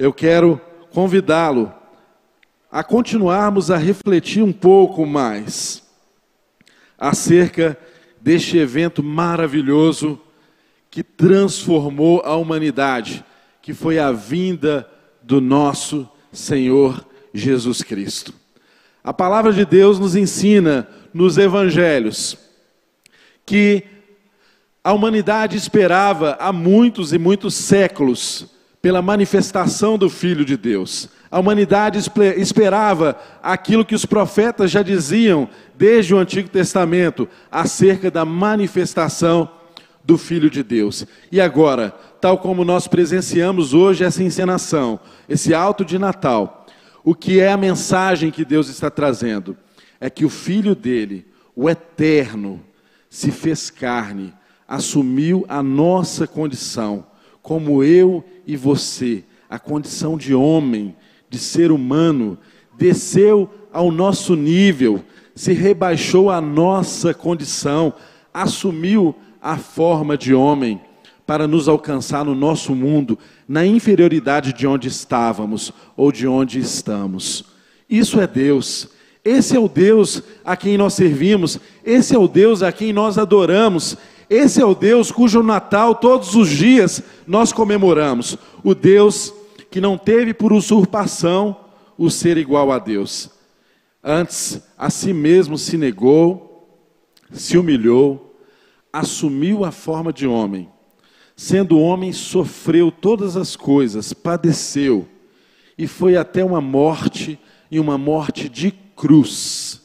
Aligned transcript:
eu 0.00 0.14
quero 0.14 0.58
convidá-lo 0.90 1.70
a 2.72 2.82
continuarmos 2.82 3.70
a 3.70 3.76
refletir 3.76 4.42
um 4.42 4.50
pouco 4.50 5.04
mais 5.04 5.82
acerca 6.98 7.76
deste 8.18 8.56
evento 8.56 9.02
maravilhoso 9.02 10.18
que 10.90 11.02
transformou 11.02 12.22
a 12.24 12.34
humanidade, 12.34 13.22
que 13.60 13.74
foi 13.74 13.98
a 13.98 14.10
vinda 14.10 14.88
do 15.22 15.38
nosso 15.38 16.08
Senhor 16.32 17.06
Jesus 17.34 17.82
Cristo. 17.82 18.32
A 19.04 19.12
palavra 19.12 19.52
de 19.52 19.66
Deus 19.66 19.98
nos 19.98 20.16
ensina 20.16 20.88
nos 21.12 21.36
evangelhos 21.36 22.38
que 23.44 23.84
a 24.82 24.94
humanidade 24.94 25.58
esperava 25.58 26.38
há 26.40 26.50
muitos 26.54 27.12
e 27.12 27.18
muitos 27.18 27.54
séculos 27.54 28.59
pela 28.82 29.02
manifestação 29.02 29.98
do 29.98 30.08
Filho 30.08 30.44
de 30.44 30.56
Deus. 30.56 31.08
A 31.30 31.38
humanidade 31.38 31.98
esperava 32.36 33.16
aquilo 33.42 33.84
que 33.84 33.94
os 33.94 34.04
profetas 34.04 34.70
já 34.70 34.82
diziam 34.82 35.48
desde 35.76 36.14
o 36.14 36.18
Antigo 36.18 36.48
Testamento 36.48 37.28
acerca 37.50 38.10
da 38.10 38.24
manifestação 38.24 39.48
do 40.02 40.16
Filho 40.16 40.50
de 40.50 40.62
Deus. 40.62 41.06
E 41.30 41.40
agora, 41.40 41.94
tal 42.20 42.38
como 42.38 42.64
nós 42.64 42.88
presenciamos 42.88 43.74
hoje 43.74 44.02
essa 44.02 44.22
encenação, 44.22 44.98
esse 45.28 45.54
alto 45.54 45.84
de 45.84 45.98
Natal, 45.98 46.66
o 47.04 47.14
que 47.14 47.38
é 47.38 47.52
a 47.52 47.56
mensagem 47.56 48.30
que 48.30 48.44
Deus 48.44 48.68
está 48.68 48.90
trazendo? 48.90 49.56
É 50.00 50.10
que 50.10 50.24
o 50.24 50.30
Filho 50.30 50.74
dele, 50.74 51.26
o 51.54 51.68
Eterno, 51.68 52.60
se 53.08 53.30
fez 53.30 53.70
carne, 53.70 54.32
assumiu 54.66 55.44
a 55.48 55.62
nossa 55.62 56.26
condição, 56.26 57.06
como 57.42 57.82
eu 57.82 58.24
e 58.46 58.56
você, 58.56 59.24
a 59.48 59.58
condição 59.58 60.16
de 60.16 60.34
homem, 60.34 60.94
de 61.28 61.38
ser 61.38 61.72
humano, 61.72 62.38
desceu 62.76 63.48
ao 63.72 63.90
nosso 63.90 64.34
nível, 64.34 65.02
se 65.34 65.52
rebaixou 65.52 66.30
à 66.30 66.40
nossa 66.40 67.14
condição, 67.14 67.92
assumiu 68.32 69.14
a 69.40 69.56
forma 69.56 70.16
de 70.16 70.34
homem 70.34 70.80
para 71.26 71.46
nos 71.46 71.68
alcançar 71.68 72.24
no 72.24 72.34
nosso 72.34 72.74
mundo, 72.74 73.18
na 73.46 73.64
inferioridade 73.64 74.52
de 74.52 74.66
onde 74.66 74.88
estávamos 74.88 75.72
ou 75.96 76.10
de 76.10 76.26
onde 76.26 76.58
estamos. 76.58 77.44
Isso 77.88 78.20
é 78.20 78.26
Deus. 78.26 78.88
Esse 79.24 79.56
é 79.56 79.60
o 79.60 79.68
Deus 79.68 80.22
a 80.44 80.56
quem 80.56 80.78
nós 80.78 80.94
servimos, 80.94 81.58
esse 81.84 82.14
é 82.14 82.18
o 82.18 82.26
Deus 82.26 82.62
a 82.62 82.72
quem 82.72 82.92
nós 82.92 83.18
adoramos, 83.18 83.96
esse 84.30 84.62
é 84.62 84.64
o 84.64 84.76
Deus 84.76 85.10
cujo 85.10 85.42
Natal 85.42 85.96
todos 85.96 86.36
os 86.36 86.48
dias 86.48 87.02
nós 87.26 87.52
comemoramos. 87.52 88.38
O 88.62 88.76
Deus 88.76 89.34
que 89.68 89.80
não 89.80 89.98
teve 89.98 90.32
por 90.32 90.52
usurpação 90.52 91.56
o 91.98 92.08
ser 92.08 92.36
igual 92.36 92.70
a 92.70 92.78
Deus. 92.78 93.28
Antes, 94.02 94.62
a 94.78 94.88
si 94.88 95.12
mesmo 95.12 95.58
se 95.58 95.76
negou, 95.76 96.78
se 97.32 97.58
humilhou, 97.58 98.38
assumiu 98.92 99.64
a 99.64 99.72
forma 99.72 100.12
de 100.12 100.28
homem. 100.28 100.68
Sendo 101.34 101.80
homem, 101.80 102.12
sofreu 102.12 102.92
todas 102.92 103.36
as 103.36 103.56
coisas, 103.56 104.12
padeceu 104.12 105.08
e 105.76 105.88
foi 105.88 106.16
até 106.16 106.44
uma 106.44 106.60
morte 106.60 107.36
e 107.68 107.80
uma 107.80 107.98
morte 107.98 108.48
de 108.48 108.70
cruz, 108.94 109.82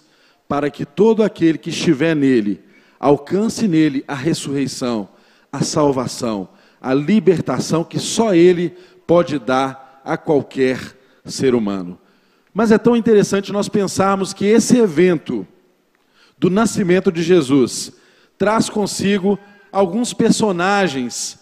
para 0.47 0.69
que 0.69 0.85
todo 0.85 1.23
aquele 1.23 1.57
que 1.57 1.71
estiver 1.71 2.15
nele 2.15 2.61
alcance 2.99 3.67
nele 3.67 4.03
a 4.07 4.15
ressurreição, 4.15 5.09
a 5.51 5.61
salvação, 5.61 6.49
a 6.81 6.93
libertação 6.93 7.83
que 7.83 7.99
só 7.99 8.33
ele 8.33 8.75
pode 9.07 9.39
dar 9.39 10.01
a 10.03 10.17
qualquer 10.17 10.79
ser 11.25 11.55
humano. 11.55 11.99
Mas 12.53 12.71
é 12.71 12.77
tão 12.77 12.95
interessante 12.95 13.51
nós 13.51 13.67
pensarmos 13.67 14.33
que 14.33 14.45
esse 14.45 14.77
evento 14.77 15.45
do 16.37 16.49
nascimento 16.49 17.11
de 17.11 17.21
Jesus 17.21 17.91
traz 18.37 18.69
consigo 18.69 19.37
alguns 19.71 20.13
personagens, 20.13 21.39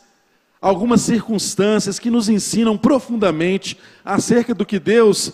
algumas 0.61 1.01
circunstâncias 1.01 1.99
que 1.99 2.09
nos 2.09 2.29
ensinam 2.29 2.77
profundamente 2.77 3.77
acerca 4.03 4.53
do 4.53 4.65
que 4.65 4.79
Deus 4.79 5.33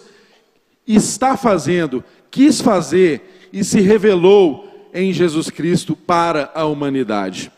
está 0.85 1.37
fazendo, 1.37 2.03
quis 2.31 2.59
fazer 2.59 3.49
e 3.53 3.63
se 3.63 3.79
revelou 3.79 4.68
em 4.93 5.13
Jesus 5.13 5.49
Cristo 5.49 5.95
para 5.95 6.51
a 6.53 6.65
humanidade. 6.65 7.51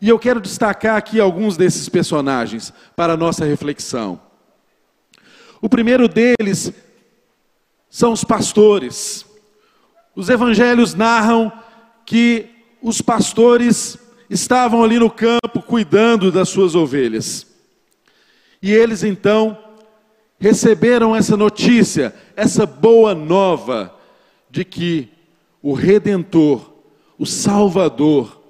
E 0.00 0.08
eu 0.08 0.18
quero 0.18 0.40
destacar 0.40 0.96
aqui 0.96 1.18
alguns 1.20 1.56
desses 1.56 1.88
personagens 1.88 2.72
para 2.94 3.14
a 3.14 3.16
nossa 3.16 3.44
reflexão. 3.44 4.20
O 5.60 5.68
primeiro 5.68 6.08
deles 6.08 6.72
são 7.90 8.12
os 8.12 8.22
pastores. 8.22 9.26
Os 10.14 10.28
evangelhos 10.28 10.94
narram 10.94 11.52
que 12.06 12.48
os 12.80 13.02
pastores 13.02 13.98
estavam 14.30 14.84
ali 14.84 14.98
no 14.98 15.10
campo 15.10 15.62
cuidando 15.66 16.30
das 16.30 16.48
suas 16.48 16.74
ovelhas. 16.74 17.46
E 18.62 18.72
eles 18.72 19.02
então 19.02 19.58
receberam 20.38 21.14
essa 21.14 21.36
notícia, 21.36 22.14
essa 22.36 22.64
boa 22.64 23.14
nova 23.14 23.94
de 24.50 24.64
que 24.64 25.17
o 25.68 25.74
redentor, 25.74 26.72
o 27.18 27.26
salvador, 27.26 28.40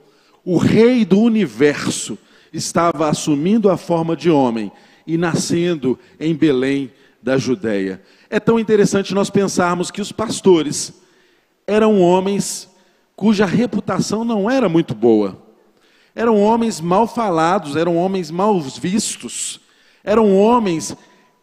o 0.44 0.56
rei 0.56 1.04
do 1.04 1.18
universo 1.18 2.16
estava 2.52 3.08
assumindo 3.08 3.68
a 3.68 3.76
forma 3.76 4.14
de 4.14 4.30
homem 4.30 4.70
e 5.04 5.18
nascendo 5.18 5.98
em 6.20 6.32
Belém 6.32 6.92
da 7.20 7.36
Judéia. 7.36 8.00
É 8.30 8.38
tão 8.38 8.56
interessante 8.56 9.14
nós 9.14 9.30
pensarmos 9.30 9.90
que 9.90 10.00
os 10.00 10.12
pastores 10.12 10.92
eram 11.66 12.00
homens 12.00 12.70
cuja 13.16 13.44
reputação 13.44 14.24
não 14.24 14.48
era 14.48 14.68
muito 14.68 14.94
boa. 14.94 15.42
Eram 16.14 16.40
homens 16.40 16.80
mal 16.80 17.08
falados, 17.08 17.74
eram 17.74 17.96
homens 17.96 18.30
mal 18.30 18.60
vistos, 18.60 19.58
eram 20.04 20.36
homens 20.36 20.96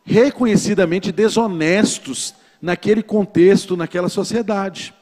reconhecidamente 0.05 1.11
desonestos 1.11 2.33
naquele 2.61 3.03
contexto, 3.03 3.75
naquela 3.75 4.07
sociedade. 4.07 4.93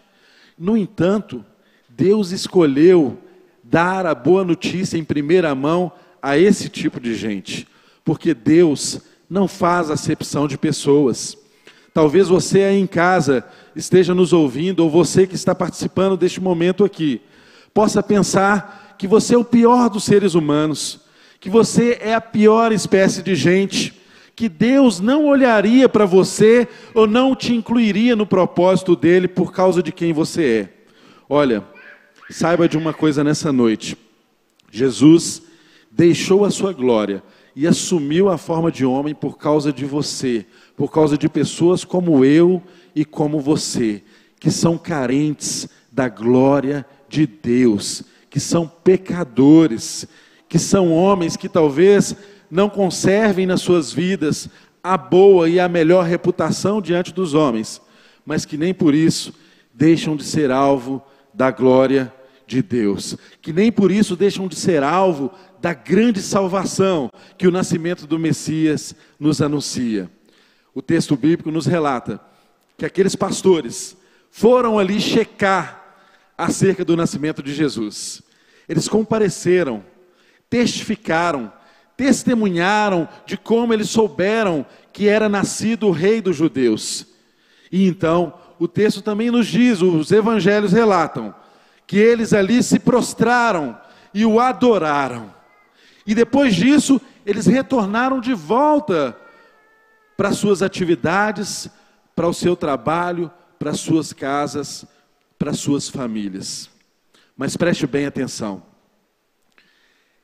No 0.57 0.77
entanto, 0.77 1.43
Deus 1.89 2.31
escolheu 2.31 3.17
dar 3.63 4.05
a 4.05 4.13
boa 4.13 4.43
notícia 4.43 4.97
em 4.97 5.03
primeira 5.03 5.53
mão 5.55 5.91
a 6.21 6.37
esse 6.37 6.69
tipo 6.69 6.99
de 6.99 7.15
gente, 7.15 7.67
porque 8.03 8.33
Deus 8.33 9.01
não 9.29 9.47
faz 9.47 9.89
acepção 9.89 10.47
de 10.47 10.57
pessoas. 10.57 11.37
Talvez 11.93 12.27
você 12.27 12.63
aí 12.63 12.79
em 12.79 12.87
casa 12.87 13.43
esteja 13.75 14.13
nos 14.13 14.33
ouvindo, 14.33 14.81
ou 14.81 14.89
você 14.89 15.25
que 15.25 15.35
está 15.35 15.55
participando 15.55 16.17
deste 16.17 16.39
momento 16.39 16.83
aqui, 16.83 17.21
possa 17.73 18.01
pensar 18.03 18.95
que 18.97 19.07
você 19.07 19.35
é 19.35 19.37
o 19.37 19.43
pior 19.43 19.89
dos 19.89 20.03
seres 20.03 20.35
humanos, 20.35 21.01
que 21.39 21.49
você 21.49 21.97
é 22.01 22.13
a 22.13 22.21
pior 22.21 22.71
espécie 22.71 23.21
de 23.21 23.35
gente, 23.35 23.99
que 24.35 24.49
Deus 24.49 24.99
não 24.99 25.25
olharia 25.25 25.87
para 25.87 26.05
você 26.05 26.67
ou 26.93 27.07
não 27.07 27.35
te 27.35 27.53
incluiria 27.53 28.15
no 28.15 28.25
propósito 28.25 28.95
dele 28.95 29.27
por 29.27 29.51
causa 29.51 29.83
de 29.83 29.91
quem 29.91 30.11
você 30.11 30.43
é. 30.43 30.73
Olha, 31.29 31.63
Saiba 32.33 32.67
de 32.67 32.77
uma 32.77 32.93
coisa 32.93 33.23
nessa 33.23 33.51
noite: 33.51 33.95
Jesus 34.71 35.43
deixou 35.91 36.45
a 36.45 36.51
sua 36.51 36.73
glória 36.73 37.21
e 37.55 37.67
assumiu 37.67 38.29
a 38.29 38.37
forma 38.37 38.71
de 38.71 38.83
homem 38.83 39.13
por 39.13 39.37
causa 39.37 39.71
de 39.71 39.85
você, 39.85 40.45
por 40.75 40.91
causa 40.91 41.15
de 41.15 41.29
pessoas 41.29 41.83
como 41.83 42.25
eu 42.25 42.61
e 42.95 43.05
como 43.05 43.39
você, 43.39 44.01
que 44.39 44.49
são 44.49 44.79
carentes 44.79 45.69
da 45.91 46.09
glória 46.09 46.85
de 47.07 47.27
Deus, 47.27 48.03
que 48.31 48.39
são 48.39 48.67
pecadores, 48.67 50.07
que 50.49 50.57
são 50.57 50.91
homens 50.91 51.37
que 51.37 51.47
talvez 51.47 52.15
não 52.53 52.69
conservem 52.69 53.47
nas 53.47 53.61
suas 53.61 53.91
vidas 53.91 54.47
a 54.83 54.95
boa 54.95 55.49
e 55.49 55.59
a 55.59 55.67
melhor 55.67 56.05
reputação 56.05 56.79
diante 56.79 57.11
dos 57.11 57.33
homens, 57.33 57.81
mas 58.23 58.45
que 58.45 58.57
nem 58.57 58.75
por 58.75 58.93
isso 58.93 59.33
deixam 59.73 60.15
de 60.15 60.23
ser 60.23 60.51
alvo 60.51 61.01
da 61.33 61.49
glória 61.49 62.13
de 62.45 62.61
Deus, 62.61 63.17
que 63.41 63.51
nem 63.51 63.71
por 63.71 63.89
isso 63.89 64.15
deixam 64.15 64.47
de 64.47 64.55
ser 64.55 64.83
alvo 64.83 65.31
da 65.59 65.73
grande 65.73 66.21
salvação 66.21 67.09
que 67.39 67.47
o 67.47 67.51
nascimento 67.51 68.05
do 68.05 68.19
Messias 68.19 68.93
nos 69.19 69.41
anuncia. 69.41 70.07
O 70.75 70.81
texto 70.81 71.17
bíblico 71.17 71.49
nos 71.49 71.65
relata 71.65 72.21
que 72.77 72.85
aqueles 72.85 73.15
pastores 73.15 73.97
foram 74.29 74.77
ali 74.77 75.01
checar 75.01 75.97
acerca 76.37 76.85
do 76.85 76.95
nascimento 76.95 77.41
de 77.41 77.51
Jesus. 77.51 78.21
Eles 78.69 78.87
compareceram, 78.87 79.83
testificaram, 80.51 81.51
testemunharam 82.03 83.07
de 83.25 83.37
como 83.37 83.73
eles 83.73 83.89
souberam 83.89 84.65
que 84.91 85.07
era 85.07 85.29
nascido 85.29 85.87
o 85.87 85.91
rei 85.91 86.21
dos 86.21 86.35
judeus. 86.35 87.07
E 87.71 87.87
então, 87.87 88.33
o 88.59 88.67
texto 88.67 89.01
também 89.01 89.31
nos 89.31 89.47
diz, 89.47 89.81
os 89.81 90.11
evangelhos 90.11 90.73
relatam, 90.73 91.33
que 91.87 91.97
eles 91.97 92.33
ali 92.33 92.61
se 92.61 92.77
prostraram 92.77 93.77
e 94.13 94.25
o 94.25 94.37
adoraram. 94.37 95.33
E 96.05 96.13
depois 96.13 96.53
disso, 96.53 96.99
eles 97.25 97.45
retornaram 97.45 98.19
de 98.19 98.33
volta 98.33 99.17
para 100.17 100.33
suas 100.33 100.61
atividades, 100.61 101.69
para 102.13 102.27
o 102.27 102.33
seu 102.33 102.53
trabalho, 102.53 103.31
para 103.57 103.73
suas 103.73 104.11
casas, 104.11 104.85
para 105.39 105.53
suas 105.53 105.87
famílias. 105.87 106.69
Mas 107.37 107.55
preste 107.55 107.87
bem 107.87 108.05
atenção. 108.05 108.72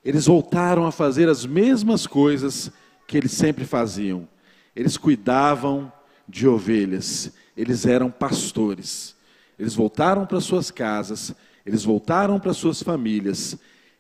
Eles 0.04 0.26
voltaram 0.26 0.86
a 0.86 0.92
fazer 0.92 1.28
as 1.28 1.46
mesmas 1.46 2.08
coisas 2.08 2.72
que 3.08 3.18
eles 3.18 3.32
sempre 3.32 3.66
faziam. 3.66 4.28
Eles 4.76 4.98
cuidavam 4.98 5.92
de 6.28 6.48
ovelhas, 6.48 7.34
eles 7.58 7.86
eram 7.86 8.10
pastores. 8.10 9.16
Eles 9.58 9.76
voltaram 9.76 10.26
para 10.26 10.40
suas 10.40 10.72
casas, 10.72 11.34
eles 11.66 11.84
voltaram 11.84 12.40
para 12.40 12.54
suas 12.54 12.82
famílias, 12.82 13.58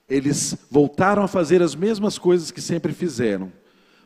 eles 0.07 0.55
voltaram 0.71 1.21
a 1.21 1.27
fazer 1.27 1.61
as 1.61 1.75
mesmas 1.75 2.17
coisas 2.17 2.49
que 2.49 2.61
sempre 2.61 2.93
fizeram, 2.93 3.51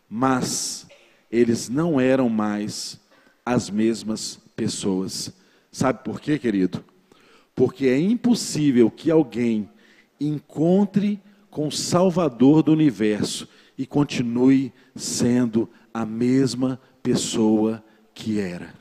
mas 0.10 0.88
eles 1.31 1.69
não 1.69 2.00
eram 2.00 2.28
mais 2.28 3.00
as 3.46 3.69
mesmas 3.69 4.39
pessoas. 4.56 5.31
Sabe 5.72 6.04
por 6.04 6.19
quê, 6.19 6.39
querido? 6.39 6.84
Porque 7.56 7.88
é 7.88 8.00
impossível 8.00 8.89
que 8.89 9.12
alguém 9.12 9.69
encontre 10.19 11.22
com 11.53 11.67
o 11.67 11.71
Salvador 11.71 12.63
do 12.63 12.71
universo 12.71 13.47
e 13.77 13.85
continue 13.85 14.73
sendo 14.95 15.69
a 15.94 16.03
mesma 16.03 16.81
pessoa 17.03 17.83
que 18.11 18.39
era. 18.39 18.73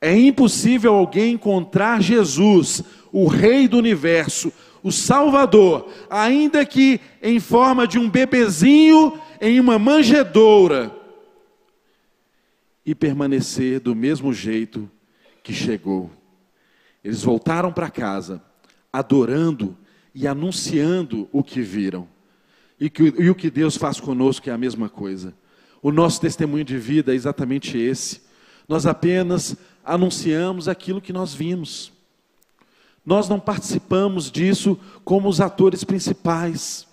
É 0.00 0.18
impossível 0.18 0.94
alguém 0.94 1.34
encontrar 1.34 2.00
Jesus, 2.00 2.82
o 3.12 3.26
Rei 3.26 3.68
do 3.68 3.76
universo, 3.76 4.50
o 4.82 4.90
Salvador, 4.90 5.90
ainda 6.08 6.64
que 6.64 6.98
em 7.22 7.38
forma 7.38 7.86
de 7.86 7.98
um 7.98 8.08
bebezinho 8.08 9.20
em 9.42 9.60
uma 9.60 9.78
manjedoura, 9.78 10.96
e 12.84 12.94
permanecer 12.94 13.78
do 13.78 13.94
mesmo 13.94 14.32
jeito 14.32 14.90
que 15.42 15.52
chegou. 15.52 16.10
Eles 17.04 17.22
voltaram 17.22 17.70
para 17.70 17.90
casa, 17.90 18.42
adorando 18.90 19.76
e 20.14 20.26
anunciando 20.26 21.28
o 21.32 21.42
que 21.42 21.60
viram. 21.60 22.08
E, 22.78 22.88
que, 22.88 23.14
e 23.18 23.28
o 23.28 23.34
que 23.34 23.50
Deus 23.50 23.76
faz 23.76 24.00
conosco 24.00 24.48
é 24.48 24.52
a 24.52 24.58
mesma 24.58 24.88
coisa. 24.88 25.34
O 25.82 25.92
nosso 25.92 26.20
testemunho 26.20 26.64
de 26.64 26.78
vida 26.78 27.12
é 27.12 27.14
exatamente 27.14 27.78
esse. 27.78 28.22
Nós 28.68 28.86
apenas 28.86 29.56
anunciamos 29.84 30.68
aquilo 30.68 31.00
que 31.00 31.12
nós 31.12 31.34
vimos. 31.34 31.92
Nós 33.04 33.28
não 33.28 33.40
participamos 33.40 34.30
disso 34.30 34.78
como 35.04 35.28
os 35.28 35.40
atores 35.40 35.84
principais. 35.84 36.86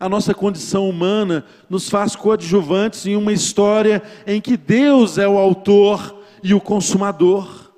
A 0.00 0.08
nossa 0.08 0.34
condição 0.34 0.88
humana 0.88 1.44
nos 1.70 1.88
faz 1.88 2.16
coadjuvantes 2.16 3.06
em 3.06 3.14
uma 3.14 3.32
história 3.32 4.02
em 4.26 4.40
que 4.40 4.56
Deus 4.56 5.18
é 5.18 5.28
o 5.28 5.38
autor 5.38 6.22
e 6.42 6.52
o 6.54 6.60
consumador. 6.60 7.70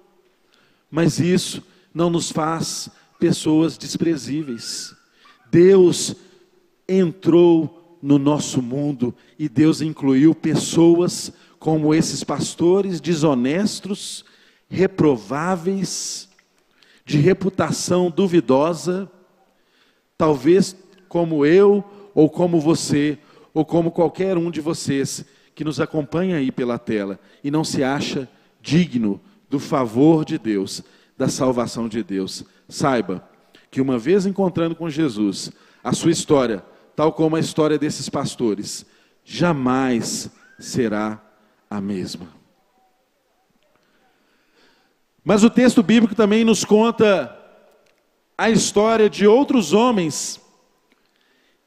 Mas 0.91 1.19
isso 1.19 1.63
não 1.93 2.09
nos 2.09 2.31
faz 2.33 2.91
pessoas 3.25 3.79
desprezíveis. 3.79 4.95
Deus 5.51 6.15
entrou 6.87 7.99
no 8.03 8.19
nosso 8.19 8.61
mundo 8.61 9.15
e 9.39 9.49
Deus 9.49 9.81
incluiu 9.81 10.35
pessoas 10.35 11.33
como 11.59 11.95
esses 11.95 12.23
pastores 12.23 13.01
desonestos, 13.01 14.27
reprováveis, 14.69 16.29
de 17.03 17.17
reputação 17.17 18.11
duvidosa, 18.11 19.11
talvez 20.19 20.77
como 21.09 21.47
eu, 21.47 21.83
ou 22.15 22.29
como 22.29 22.61
você, 22.61 23.19
ou 23.55 23.65
como 23.65 23.91
qualquer 23.91 24.37
um 24.37 24.51
de 24.51 24.61
vocês 24.61 25.25
que 25.55 25.65
nos 25.65 25.81
acompanha 25.81 26.37
aí 26.37 26.53
pela 26.53 26.79
tela 26.79 27.19
e 27.43 27.51
não 27.51 27.65
se 27.65 27.83
acha 27.83 28.29
digno 28.61 29.19
do 29.49 29.59
favor 29.59 30.27
de 30.27 30.37
Deus, 30.37 30.83
da 31.17 31.29
salvação 31.29 31.89
de 31.89 32.03
Deus. 32.03 32.45
Saiba 32.69 33.29
que 33.71 33.81
uma 33.81 33.99
vez 33.99 34.27
encontrando 34.27 34.75
com 34.75 34.89
Jesus, 34.89 35.51
a 35.83 35.93
sua 35.93 36.11
história, 36.11 36.65
tal 36.95 37.13
como 37.13 37.37
a 37.37 37.41
história 37.41 37.79
desses 37.79 38.09
pastores, 38.09 38.87
jamais 39.25 40.31
será 40.59 41.21
a 41.69 41.81
mesma. 41.81 42.29
Mas 45.25 45.43
o 45.43 45.51
texto 45.51 45.83
bíblico 45.83 46.15
também 46.15 46.45
nos 46.45 46.65
conta 46.65 47.37
a 48.37 48.51
história 48.51 49.09
de 49.09 49.27
outros 49.27 49.73
homens 49.73 50.41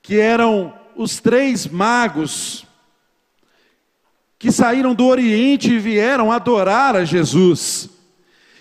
que 0.01 0.19
eram 0.19 0.73
os 0.95 1.19
três 1.19 1.67
magos 1.67 2.65
que 4.39 4.51
saíram 4.51 4.93
do 4.93 5.05
Oriente 5.05 5.73
e 5.73 5.79
vieram 5.79 6.31
adorar 6.31 6.95
a 6.95 7.03
Jesus. 7.03 7.89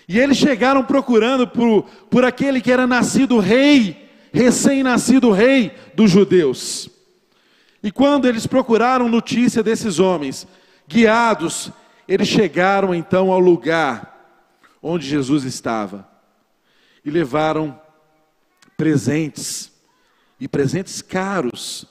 E 0.07 0.17
eles 0.17 0.37
chegaram 0.37 0.83
procurando 0.83 1.47
por, 1.47 1.83
por 2.09 2.23
aquele 2.23 2.61
que 2.61 2.71
era 2.71 2.87
nascido 2.87 3.39
rei, 3.39 4.09
recém-nascido 4.31 5.31
rei 5.31 5.75
dos 5.93 6.09
judeus. 6.09 6.89
E 7.83 7.91
quando 7.91 8.27
eles 8.27 8.47
procuraram 8.47 9.09
notícia 9.09 9.61
desses 9.61 9.99
homens, 9.99 10.47
guiados, 10.87 11.71
eles 12.07 12.27
chegaram 12.27 12.95
então 12.95 13.31
ao 13.31 13.39
lugar 13.39 14.15
onde 14.81 15.05
Jesus 15.05 15.43
estava 15.43 16.07
e 17.03 17.09
levaram 17.09 17.79
presentes, 18.77 19.71
e 20.39 20.47
presentes 20.47 21.01
caros, 21.01 21.85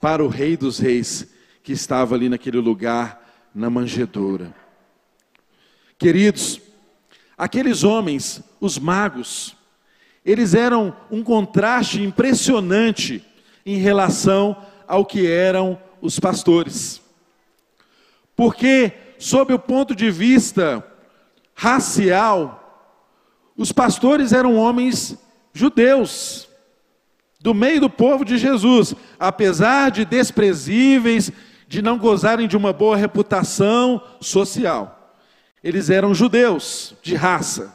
para 0.00 0.22
o 0.22 0.28
Rei 0.28 0.56
dos 0.56 0.78
Reis, 0.78 1.26
que 1.62 1.72
estava 1.72 2.14
ali 2.14 2.28
naquele 2.28 2.58
lugar, 2.58 3.48
na 3.54 3.70
manjedoura. 3.70 4.54
Queridos, 5.98 6.60
Aqueles 7.36 7.82
homens, 7.82 8.42
os 8.60 8.78
magos, 8.78 9.56
eles 10.24 10.54
eram 10.54 10.96
um 11.10 11.22
contraste 11.22 12.00
impressionante 12.00 13.24
em 13.66 13.76
relação 13.76 14.56
ao 14.86 15.04
que 15.04 15.26
eram 15.26 15.78
os 16.00 16.18
pastores. 16.20 17.02
Porque, 18.36 18.92
sob 19.18 19.52
o 19.52 19.58
ponto 19.58 19.94
de 19.94 20.10
vista 20.10 20.84
racial, 21.54 22.60
os 23.56 23.72
pastores 23.72 24.32
eram 24.32 24.56
homens 24.56 25.18
judeus, 25.52 26.48
do 27.40 27.52
meio 27.52 27.80
do 27.80 27.90
povo 27.90 28.24
de 28.24 28.38
Jesus, 28.38 28.94
apesar 29.18 29.90
de 29.90 30.04
desprezíveis, 30.04 31.30
de 31.68 31.82
não 31.82 31.98
gozarem 31.98 32.48
de 32.48 32.56
uma 32.56 32.72
boa 32.72 32.96
reputação 32.96 34.00
social 34.20 35.03
eles 35.64 35.88
eram 35.88 36.14
judeus 36.14 36.94
de 37.02 37.14
raça. 37.14 37.74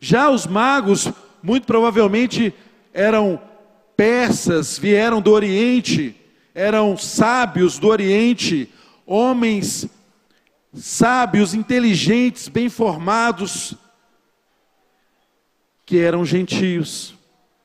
Já 0.00 0.30
os 0.30 0.46
magos, 0.46 1.12
muito 1.42 1.66
provavelmente, 1.66 2.54
eram 2.94 3.42
persas, 3.96 4.78
vieram 4.78 5.20
do 5.20 5.32
Oriente, 5.32 6.14
eram 6.54 6.96
sábios 6.96 7.80
do 7.80 7.88
Oriente, 7.88 8.72
homens 9.04 9.88
sábios, 10.72 11.52
inteligentes, 11.52 12.46
bem 12.46 12.68
formados, 12.68 13.74
que 15.84 15.98
eram 15.98 16.24
gentios, 16.24 17.14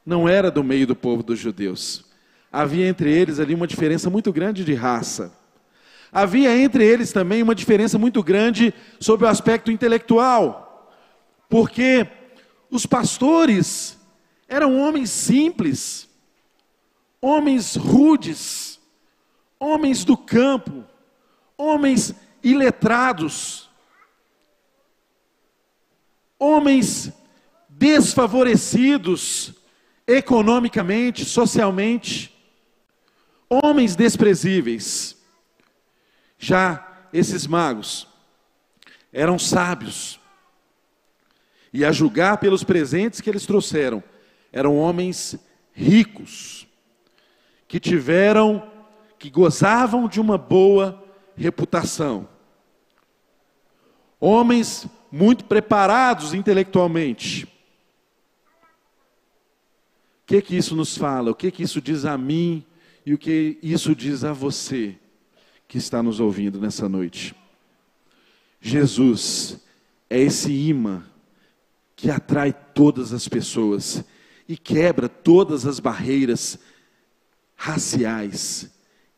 não 0.04 0.28
era 0.28 0.50
do 0.50 0.64
meio 0.64 0.88
do 0.88 0.96
povo 0.96 1.22
dos 1.22 1.38
judeus. 1.38 2.06
Havia 2.52 2.88
entre 2.88 3.12
eles 3.12 3.40
ali 3.40 3.54
uma 3.54 3.68
diferença 3.68 4.10
muito 4.10 4.34
grande 4.34 4.66
de 4.66 4.74
raça. 4.74 5.43
Havia 6.14 6.56
entre 6.56 6.86
eles 6.86 7.12
também 7.12 7.42
uma 7.42 7.56
diferença 7.56 7.98
muito 7.98 8.22
grande 8.22 8.72
sobre 9.00 9.26
o 9.26 9.30
aspecto 9.30 9.72
intelectual, 9.72 10.94
porque 11.50 12.08
os 12.70 12.86
pastores 12.86 13.98
eram 14.48 14.80
homens 14.80 15.10
simples, 15.10 16.08
homens 17.20 17.76
rudes, 17.76 18.80
homens 19.60 20.06
do 20.06 20.16
campo, 20.16 20.84
homens 21.58 22.14
iletrados, 22.44 23.68
homens 26.38 27.12
desfavorecidos 27.68 29.56
economicamente, 30.06 31.26
socialmente, 31.26 32.32
homens 33.50 33.96
desprezíveis. 33.96 35.23
Já 36.44 37.08
esses 37.14 37.48
magos 37.48 38.06
eram 39.14 39.40
sábios, 39.40 40.20
e 41.72 41.86
a 41.86 41.92
julgar 41.94 42.38
pelos 42.38 42.66
presentes 42.66 43.22
que 43.22 43.30
eles 43.30 43.46
trouxeram, 43.46 44.04
eram 44.52 44.76
homens 44.76 45.40
ricos, 45.72 46.68
que 47.66 47.80
tiveram, 47.80 48.70
que 49.18 49.30
gozavam 49.30 50.06
de 50.06 50.20
uma 50.20 50.38
boa 50.38 51.02
reputação. 51.34 52.28
Homens 54.20 54.86
muito 55.10 55.46
preparados 55.46 56.34
intelectualmente. 56.34 57.46
O 57.46 57.50
que 60.26 60.42
que 60.42 60.58
isso 60.58 60.76
nos 60.76 60.98
fala? 60.98 61.32
O 61.32 61.36
que 61.36 61.50
que 61.50 61.64
isso 61.64 61.80
diz 61.80 62.04
a 62.04 62.18
mim 62.18 62.66
e 63.06 63.14
o 63.14 63.18
que 63.18 63.58
isso 63.64 63.96
diz 63.96 64.26
a 64.26 64.34
você? 64.34 64.98
Que 65.68 65.78
está 65.78 66.04
nos 66.04 66.20
ouvindo 66.20 66.60
nessa 66.60 66.88
noite. 66.88 67.36
Jesus 68.62 69.60
é 70.10 70.20
esse 70.20 70.52
imã 70.52 71.04
que 71.96 72.10
atrai 72.10 72.54
todas 72.54 73.14
as 73.14 73.28
pessoas 73.28 74.04
e 74.48 74.58
quebra 74.58 75.08
todas 75.08 75.66
as 75.66 75.80
barreiras 75.80 76.60
raciais, 77.56 78.70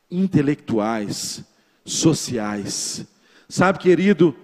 intelectuais, 0.09 1.43
sociais. 1.83 3.05
Sabe, 3.49 3.79
querido, 3.79 4.35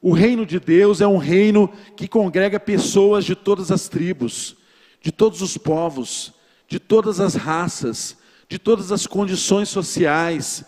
o 0.00 0.12
reino 0.12 0.46
de 0.46 0.60
Deus 0.60 1.00
é 1.00 1.06
um 1.06 1.18
reino 1.18 1.68
que 1.96 2.06
congrega 2.06 2.60
pessoas 2.60 3.24
de 3.24 3.34
todas 3.34 3.72
as 3.72 3.88
tribos, 3.88 4.56
de 5.00 5.10
todos 5.10 5.42
os 5.42 5.56
povos, 5.56 6.32
de 6.68 6.78
todas 6.78 7.18
as 7.18 7.34
raças, 7.34 8.16
de 8.48 8.58
todas 8.58 8.92
as 8.92 9.06
condições 9.06 9.68
sociais, 9.68 10.64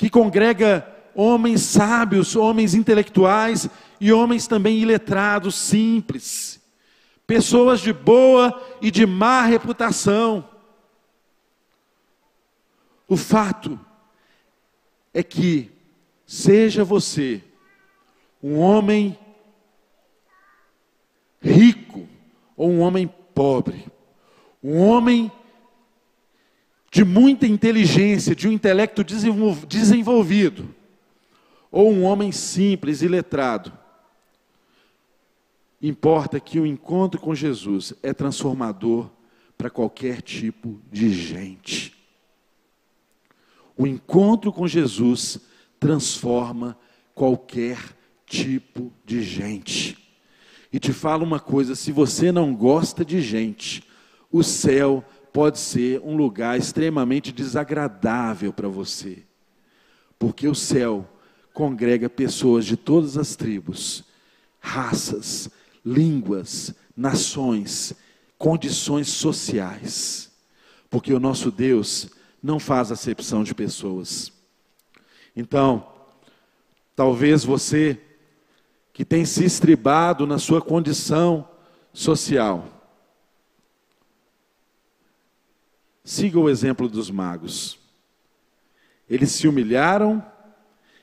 que 0.00 0.08
congrega 0.08 0.90
homens 1.14 1.60
sábios, 1.60 2.34
homens 2.34 2.72
intelectuais 2.72 3.68
e 4.00 4.10
homens 4.10 4.46
também 4.46 4.78
iletrados, 4.78 5.54
simples, 5.54 6.58
pessoas 7.26 7.80
de 7.80 7.92
boa 7.92 8.58
e 8.80 8.90
de 8.90 9.04
má 9.04 9.42
reputação. 9.42 10.48
O 13.06 13.14
fato 13.14 13.78
é 15.12 15.22
que, 15.22 15.70
seja 16.24 16.82
você 16.82 17.44
um 18.42 18.58
homem 18.58 19.18
rico 21.42 22.08
ou 22.56 22.70
um 22.70 22.80
homem 22.80 23.06
pobre, 23.34 23.84
um 24.64 24.78
homem 24.78 25.30
de 26.90 27.04
muita 27.04 27.46
inteligência, 27.46 28.34
de 28.34 28.48
um 28.48 28.52
intelecto 28.52 29.04
desenvolvido, 29.04 30.74
ou 31.70 31.92
um 31.92 32.02
homem 32.02 32.32
simples 32.32 33.00
e 33.00 33.08
letrado, 33.08 33.72
importa 35.80 36.40
que 36.40 36.58
o 36.58 36.66
encontro 36.66 37.20
com 37.20 37.34
Jesus 37.34 37.94
é 38.02 38.12
transformador 38.12 39.08
para 39.56 39.70
qualquer 39.70 40.20
tipo 40.20 40.80
de 40.90 41.12
gente. 41.12 41.94
O 43.76 43.86
encontro 43.86 44.52
com 44.52 44.66
Jesus 44.66 45.38
transforma 45.78 46.76
qualquer 47.14 47.78
tipo 48.26 48.92
de 49.04 49.22
gente. 49.22 49.96
E 50.72 50.78
te 50.78 50.92
falo 50.92 51.24
uma 51.24 51.40
coisa: 51.40 51.74
se 51.74 51.92
você 51.92 52.30
não 52.30 52.54
gosta 52.54 53.04
de 53.04 53.22
gente, 53.22 53.82
o 54.30 54.42
céu 54.42 55.04
pode 55.32 55.58
ser 55.58 56.00
um 56.00 56.16
lugar 56.16 56.58
extremamente 56.58 57.32
desagradável 57.32 58.52
para 58.52 58.68
você, 58.68 59.22
porque 60.18 60.48
o 60.48 60.54
céu 60.54 61.08
congrega 61.52 62.08
pessoas 62.08 62.64
de 62.64 62.76
todas 62.76 63.16
as 63.16 63.36
tribos, 63.36 64.04
raças, 64.60 65.50
línguas, 65.84 66.74
nações, 66.96 67.94
condições 68.38 69.08
sociais, 69.08 70.30
porque 70.88 71.12
o 71.12 71.20
nosso 71.20 71.50
Deus 71.50 72.10
não 72.42 72.58
faz 72.58 72.90
acepção 72.90 73.44
de 73.44 73.54
pessoas. 73.54 74.32
Então, 75.36 75.86
talvez 76.96 77.44
você 77.44 78.00
que 78.92 79.04
tem 79.04 79.24
se 79.24 79.44
estribado 79.44 80.26
na 80.26 80.38
sua 80.38 80.60
condição 80.60 81.48
social, 81.92 82.79
siga 86.04 86.38
o 86.38 86.48
exemplo 86.48 86.88
dos 86.88 87.10
magos. 87.10 87.78
Eles 89.08 89.32
se 89.32 89.48
humilharam 89.48 90.24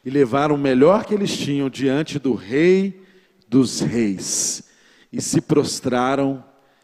e 0.04 0.10
levaram 0.10 0.56
o 0.56 0.60
melhor 0.60 1.06
que 1.06 1.13
eles 1.13 1.38
tinham 1.38 1.70
diante 1.70 2.20
do 2.20 2.34
Rei 2.34 3.01
dos 3.48 3.80
Reis 3.80 4.63
e 5.12 5.22
se 5.22 5.42
prostraram 5.42 6.44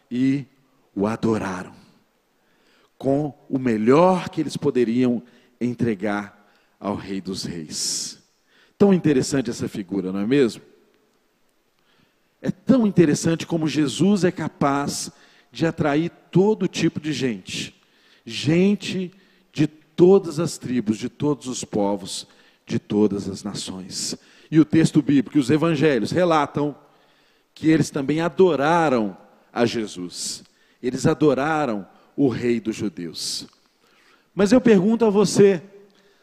e 0.10 0.46
o 0.96 1.08
adoraram 1.08 1.84
com 3.03 3.34
o 3.50 3.60
melhor 3.60 4.29
que 4.29 4.39
eles 4.39 4.55
poderiam 4.55 5.22
entregar 5.60 6.50
ao 6.79 6.96
Rei 6.96 7.20
dos 7.20 7.43
Reis. 7.43 8.17
Tão 8.77 8.93
interessante 8.93 9.50
essa 9.50 9.67
figura, 9.67 10.10
não 10.10 10.22
é 10.22 10.25
mesmo? 10.25 10.62
É 12.41 12.50
tão 12.50 12.88
interessante 12.88 13.46
como 13.46 13.67
Jesus 13.67 14.24
é 14.24 14.32
capaz 14.32 15.12
de 15.51 15.65
atrair 15.65 16.12
todo 16.32 16.65
tipo 16.65 16.98
de 16.98 17.12
gente, 17.12 17.75
gente 18.25 19.11
de 19.51 19.67
todas 19.67 20.39
as 20.39 20.57
tribos, 20.57 20.97
de 20.97 21.09
todos 21.09 21.47
os 21.47 21.63
povos, 21.63 22.27
de 22.65 22.79
todas 22.79 23.29
as 23.29 23.43
nações. 23.43 24.17
E 24.49 24.59
o 24.59 24.65
texto 24.65 25.01
bíblico, 25.01 25.37
os 25.37 25.49
evangelhos 25.49 26.11
relatam 26.11 26.75
que 27.53 27.69
eles 27.69 27.89
também 27.89 28.21
adoraram 28.21 29.15
a 29.51 29.65
Jesus. 29.65 30.43
Eles 30.81 31.05
adoraram 31.05 31.87
o 32.15 32.27
rei 32.27 32.59
dos 32.59 32.75
judeus. 32.75 33.47
Mas 34.33 34.51
eu 34.51 34.59
pergunto 34.59 35.05
a 35.05 35.09
você: 35.09 35.61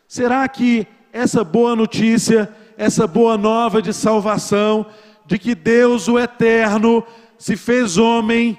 será 0.09 0.47
que 0.49 0.87
essa 1.13 1.45
boa 1.45 1.75
notícia, 1.77 2.53
essa 2.77 3.07
boa 3.07 3.37
nova 3.37 3.81
de 3.81 3.93
salvação, 3.93 4.87
de 5.27 5.39
que 5.39 5.55
Deus, 5.55 6.09
o 6.09 6.19
Eterno, 6.19 7.05
se 7.39 7.57
fez 7.57 7.97
homem, 7.97 8.59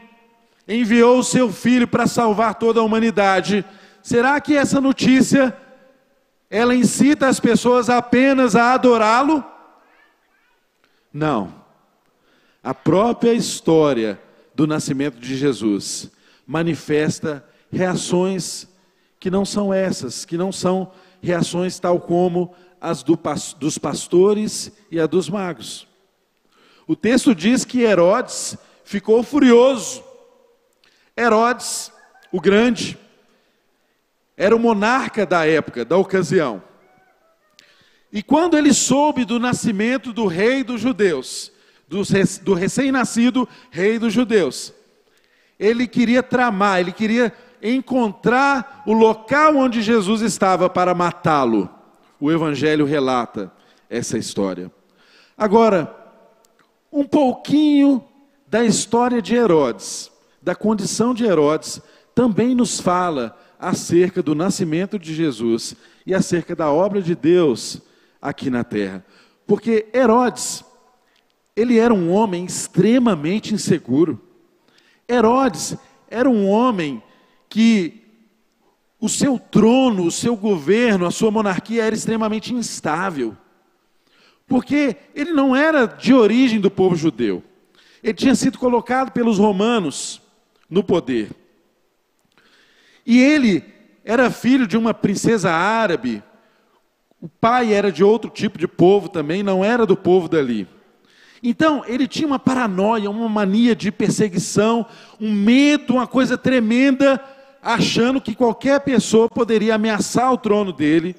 enviou 0.75 1.19
o 1.19 1.23
seu 1.23 1.51
filho 1.51 1.87
para 1.87 2.07
salvar 2.07 2.55
toda 2.55 2.79
a 2.79 2.83
humanidade, 2.83 3.65
será 4.01 4.39
que 4.39 4.55
essa 4.55 4.79
notícia 4.79 5.55
ela 6.49 6.75
incita 6.75 7.27
as 7.27 7.39
pessoas 7.39 7.89
apenas 7.89 8.55
a 8.55 8.73
adorá-lo? 8.73 9.43
Não. 11.13 11.61
A 12.63 12.73
própria 12.73 13.33
história 13.33 14.19
do 14.53 14.67
nascimento 14.67 15.19
de 15.19 15.35
Jesus 15.35 16.11
manifesta 16.45 17.45
reações 17.71 18.67
que 19.19 19.29
não 19.29 19.45
são 19.45 19.73
essas, 19.73 20.25
que 20.25 20.37
não 20.37 20.51
são 20.51 20.91
reações 21.21 21.79
tal 21.79 21.99
como 21.99 22.53
as 22.79 23.03
do, 23.03 23.17
dos 23.59 23.77
pastores 23.77 24.71
e 24.89 24.99
a 24.99 25.05
dos 25.05 25.29
magos. 25.29 25.87
O 26.87 26.95
texto 26.95 27.33
diz 27.33 27.63
que 27.63 27.83
Herodes 27.83 28.57
ficou 28.83 29.23
furioso. 29.23 30.03
Herodes, 31.21 31.91
o 32.31 32.41
grande, 32.41 32.97
era 34.35 34.55
o 34.55 34.59
monarca 34.59 35.25
da 35.25 35.45
época, 35.45 35.85
da 35.85 35.97
ocasião. 35.97 36.63
E 38.11 38.21
quando 38.21 38.57
ele 38.57 38.73
soube 38.73 39.23
do 39.23 39.39
nascimento 39.39 40.11
do 40.11 40.25
rei 40.25 40.63
dos 40.63 40.81
judeus, 40.81 41.51
do 41.87 42.53
recém-nascido 42.53 43.47
rei 43.69 43.99
dos 43.99 44.11
judeus, 44.11 44.73
ele 45.59 45.87
queria 45.87 46.23
tramar, 46.23 46.79
ele 46.79 46.91
queria 46.91 47.31
encontrar 47.61 48.83
o 48.85 48.93
local 48.93 49.55
onde 49.55 49.81
Jesus 49.81 50.21
estava 50.21 50.69
para 50.69 50.95
matá-lo. 50.95 51.69
O 52.19 52.31
Evangelho 52.31 52.85
relata 52.85 53.51
essa 53.89 54.17
história. 54.17 54.71
Agora, 55.37 55.95
um 56.91 57.03
pouquinho 57.03 58.03
da 58.47 58.65
história 58.65 59.21
de 59.21 59.35
Herodes, 59.35 60.10
da 60.41 60.55
condição 60.55 61.13
de 61.13 61.23
Herodes, 61.23 61.81
também 62.15 62.55
nos 62.55 62.79
fala 62.79 63.37
acerca 63.59 64.23
do 64.23 64.33
nascimento 64.33 64.97
de 64.97 65.13
Jesus 65.13 65.75
e 66.05 66.13
acerca 66.13 66.55
da 66.55 66.71
obra 66.71 67.01
de 67.01 67.13
Deus 67.13 67.81
aqui 68.21 68.49
na 68.49 68.63
terra. 68.63 69.05
Porque 69.45 69.87
Herodes, 69.93 70.63
ele 71.55 71.77
era 71.77 71.93
um 71.93 72.11
homem 72.11 72.45
extremamente 72.45 73.53
inseguro. 73.53 74.19
Herodes 75.07 75.75
era 76.09 76.29
um 76.29 76.47
homem 76.47 77.01
que 77.47 78.01
o 78.99 79.09
seu 79.09 79.39
trono, 79.39 80.05
o 80.05 80.11
seu 80.11 80.35
governo, 80.35 81.05
a 81.05 81.11
sua 81.11 81.31
monarquia 81.31 81.83
era 81.83 81.95
extremamente 81.95 82.53
instável. 82.53 83.35
Porque 84.47 84.95
ele 85.15 85.31
não 85.31 85.55
era 85.55 85.85
de 85.85 86.13
origem 86.13 86.59
do 86.59 86.69
povo 86.69 86.95
judeu. 86.95 87.43
Ele 88.03 88.13
tinha 88.13 88.35
sido 88.35 88.57
colocado 88.57 89.11
pelos 89.11 89.37
romanos 89.37 90.21
no 90.71 90.81
poder. 90.81 91.29
E 93.05 93.19
ele 93.21 93.63
era 94.05 94.31
filho 94.31 94.65
de 94.65 94.77
uma 94.77 94.93
princesa 94.93 95.51
árabe. 95.51 96.23
O 97.21 97.27
pai 97.27 97.73
era 97.73 97.91
de 97.91 98.03
outro 98.03 98.31
tipo 98.31 98.57
de 98.57 98.67
povo 98.67 99.09
também, 99.09 99.43
não 99.43 99.63
era 99.63 99.85
do 99.85 99.97
povo 99.97 100.29
dali. 100.29 100.67
Então, 101.43 101.83
ele 101.87 102.07
tinha 102.07 102.27
uma 102.27 102.39
paranoia, 102.39 103.09
uma 103.09 103.27
mania 103.27 103.75
de 103.75 103.91
perseguição, 103.91 104.85
um 105.19 105.31
medo, 105.31 105.93
uma 105.93 106.07
coisa 106.07 106.37
tremenda, 106.37 107.19
achando 107.61 108.21
que 108.21 108.35
qualquer 108.35 108.79
pessoa 108.81 109.27
poderia 109.27 109.75
ameaçar 109.75 110.31
o 110.31 110.37
trono 110.37 110.71
dele, 110.71 111.15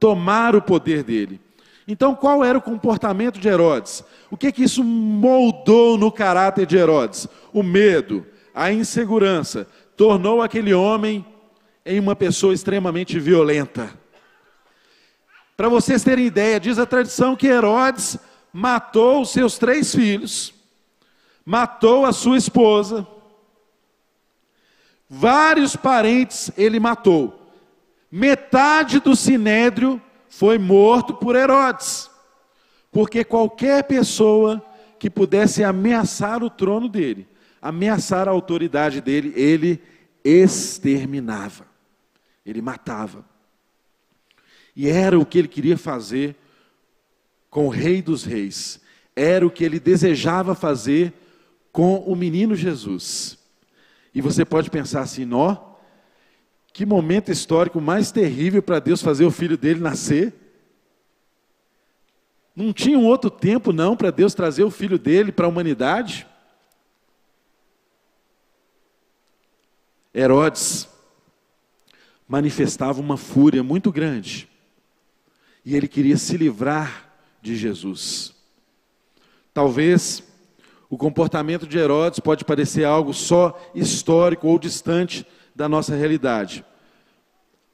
tomar 0.00 0.56
o 0.56 0.62
poder 0.62 1.02
dele. 1.02 1.40
Então, 1.86 2.14
qual 2.14 2.44
era 2.44 2.56
o 2.58 2.62
comportamento 2.62 3.38
de 3.38 3.48
Herodes? 3.48 4.04
O 4.30 4.36
que 4.36 4.52
que 4.52 4.62
isso 4.62 4.82
moldou 4.84 5.96
no 5.96 6.12
caráter 6.12 6.66
de 6.66 6.76
Herodes? 6.76 7.26
O 7.52 7.62
medo, 7.62 8.26
a 8.58 8.72
insegurança, 8.72 9.68
tornou 9.96 10.42
aquele 10.42 10.74
homem 10.74 11.24
em 11.86 12.00
uma 12.00 12.16
pessoa 12.16 12.52
extremamente 12.52 13.16
violenta. 13.16 13.88
Para 15.56 15.68
vocês 15.68 16.02
terem 16.02 16.26
ideia, 16.26 16.58
diz 16.58 16.76
a 16.76 16.84
tradição 16.84 17.36
que 17.36 17.46
Herodes 17.46 18.18
matou 18.52 19.22
os 19.22 19.30
seus 19.30 19.58
três 19.58 19.94
filhos, 19.94 20.52
matou 21.44 22.04
a 22.04 22.12
sua 22.12 22.36
esposa, 22.36 23.06
vários 25.08 25.76
parentes 25.76 26.50
ele 26.58 26.80
matou. 26.80 27.52
Metade 28.10 28.98
do 28.98 29.14
sinédrio 29.14 30.02
foi 30.28 30.58
morto 30.58 31.14
por 31.14 31.36
Herodes, 31.36 32.10
porque 32.90 33.22
qualquer 33.22 33.84
pessoa 33.84 34.60
que 34.98 35.08
pudesse 35.08 35.62
ameaçar 35.62 36.42
o 36.42 36.50
trono 36.50 36.88
dele, 36.88 37.28
ameaçar 37.60 38.28
a 38.28 38.30
autoridade 38.30 39.00
dele, 39.00 39.32
ele 39.36 39.82
exterminava, 40.24 41.66
ele 42.44 42.62
matava. 42.62 43.24
E 44.74 44.88
era 44.88 45.18
o 45.18 45.26
que 45.26 45.38
ele 45.38 45.48
queria 45.48 45.76
fazer 45.76 46.36
com 47.50 47.66
o 47.66 47.70
Rei 47.70 48.00
dos 48.00 48.24
Reis, 48.24 48.80
era 49.16 49.46
o 49.46 49.50
que 49.50 49.64
ele 49.64 49.80
desejava 49.80 50.54
fazer 50.54 51.12
com 51.72 51.96
o 51.96 52.14
menino 52.14 52.54
Jesus. 52.54 53.38
E 54.14 54.20
você 54.20 54.44
pode 54.44 54.70
pensar 54.70 55.00
assim, 55.00 55.24
nó, 55.24 55.56
que 56.72 56.86
momento 56.86 57.32
histórico 57.32 57.80
mais 57.80 58.12
terrível 58.12 58.62
para 58.62 58.78
Deus 58.78 59.02
fazer 59.02 59.24
o 59.24 59.32
filho 59.32 59.56
dele 59.56 59.80
nascer. 59.80 60.32
Não 62.54 62.72
tinha 62.72 62.96
um 62.96 63.04
outro 63.04 63.28
tempo, 63.30 63.72
não, 63.72 63.96
para 63.96 64.12
Deus 64.12 64.32
trazer 64.32 64.62
o 64.62 64.70
filho 64.70 64.96
dele 64.96 65.32
para 65.32 65.46
a 65.46 65.48
humanidade? 65.48 66.24
Herodes 70.14 70.88
manifestava 72.26 73.00
uma 73.00 73.16
fúria 73.16 73.62
muito 73.62 73.92
grande 73.92 74.48
e 75.64 75.76
ele 75.76 75.88
queria 75.88 76.16
se 76.16 76.36
livrar 76.36 77.10
de 77.42 77.56
Jesus. 77.56 78.34
Talvez 79.52 80.22
o 80.88 80.96
comportamento 80.96 81.66
de 81.66 81.78
Herodes 81.78 82.20
pode 82.20 82.44
parecer 82.44 82.84
algo 82.84 83.12
só 83.12 83.58
histórico 83.74 84.48
ou 84.48 84.58
distante 84.58 85.26
da 85.54 85.68
nossa 85.68 85.94
realidade. 85.94 86.64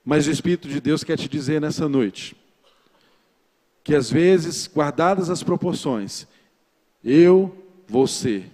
Mas 0.05 0.27
o 0.27 0.31
Espírito 0.31 0.69
de 0.69 0.81
Deus 0.81 1.05
quer 1.05 1.17
te 1.17 1.29
dizer 1.29 1.61
nessa 1.61 1.89
noite 1.89 2.37
que 3.83 3.95
às 3.95 4.11
vezes, 4.11 4.67
guardadas 4.67 5.29
as 5.29 5.43
proporções, 5.43 6.27
eu, 7.05 7.55
você, 7.87 8.45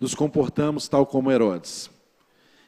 nos 0.00 0.14
comportamos 0.14 0.86
tal 0.86 1.04
como 1.04 1.30
Herodes 1.30 1.90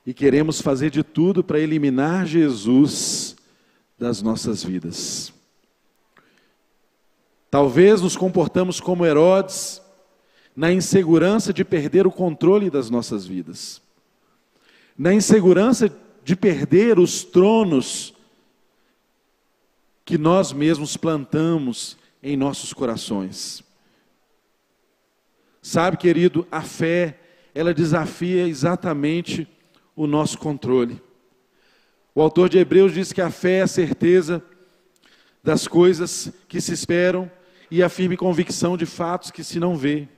e 0.06 0.14
queremos 0.14 0.60
fazer 0.60 0.90
de 0.90 1.02
tudo 1.02 1.44
para 1.44 1.58
eliminar 1.58 2.26
Jesus 2.26 3.36
das 3.98 4.22
nossas 4.22 4.64
vidas. 4.64 5.32
Talvez 7.50 8.00
nos 8.00 8.16
comportamos 8.16 8.80
como 8.80 9.04
Herodes 9.04 9.82
na 10.54 10.72
insegurança 10.72 11.52
de 11.52 11.64
perder 11.64 12.06
o 12.06 12.12
controle 12.12 12.70
das 12.70 12.90
nossas 12.90 13.26
vidas, 13.26 13.82
na 14.96 15.12
insegurança 15.12 15.94
de 16.24 16.36
perder 16.36 16.98
os 16.98 17.24
tronos 17.24 18.14
que 20.04 20.18
nós 20.18 20.52
mesmos 20.52 20.96
plantamos 20.96 21.96
em 22.22 22.36
nossos 22.36 22.72
corações. 22.72 23.62
Sabe, 25.62 25.96
querido, 25.96 26.46
a 26.50 26.62
fé, 26.62 27.18
ela 27.54 27.74
desafia 27.74 28.46
exatamente 28.46 29.46
o 30.00 30.06
nosso 30.06 30.38
controle. 30.38 30.98
O 32.14 32.22
autor 32.22 32.48
de 32.48 32.56
Hebreus 32.56 32.94
diz 32.94 33.12
que 33.12 33.20
a 33.20 33.30
fé 33.30 33.58
é 33.58 33.62
a 33.62 33.66
certeza 33.66 34.42
das 35.44 35.68
coisas 35.68 36.32
que 36.48 36.58
se 36.58 36.72
esperam 36.72 37.30
e 37.70 37.82
a 37.82 37.88
firme 37.90 38.16
convicção 38.16 38.78
de 38.78 38.86
fatos 38.86 39.30
que 39.30 39.44
se 39.44 39.60
não 39.60 39.76
vê. 39.76 40.08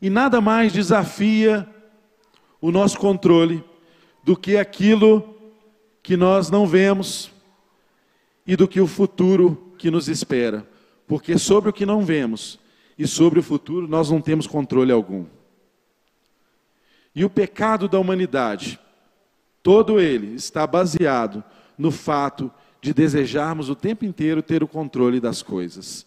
E 0.00 0.08
nada 0.08 0.40
mais 0.40 0.72
desafia 0.72 1.68
o 2.60 2.70
nosso 2.70 3.00
controle 3.00 3.64
do 4.22 4.36
que 4.36 4.56
aquilo 4.56 5.36
que 6.00 6.16
nós 6.16 6.50
não 6.50 6.68
vemos 6.68 7.32
e 8.46 8.54
do 8.54 8.68
que 8.68 8.80
o 8.80 8.86
futuro 8.86 9.74
que 9.76 9.90
nos 9.90 10.08
espera. 10.08 10.64
Porque 11.08 11.36
sobre 11.36 11.70
o 11.70 11.72
que 11.72 11.84
não 11.84 12.04
vemos 12.04 12.60
e 12.96 13.08
sobre 13.08 13.40
o 13.40 13.42
futuro 13.42 13.88
nós 13.88 14.08
não 14.08 14.20
temos 14.20 14.46
controle 14.46 14.92
algum. 14.92 15.26
E 17.14 17.24
o 17.24 17.30
pecado 17.30 17.88
da 17.88 17.98
humanidade, 17.98 18.78
todo 19.62 20.00
ele 20.00 20.34
está 20.34 20.66
baseado 20.66 21.44
no 21.78 21.90
fato 21.90 22.50
de 22.80 22.92
desejarmos 22.92 23.68
o 23.68 23.74
tempo 23.74 24.04
inteiro 24.04 24.42
ter 24.42 24.62
o 24.62 24.68
controle 24.68 25.20
das 25.20 25.42
coisas. 25.42 26.06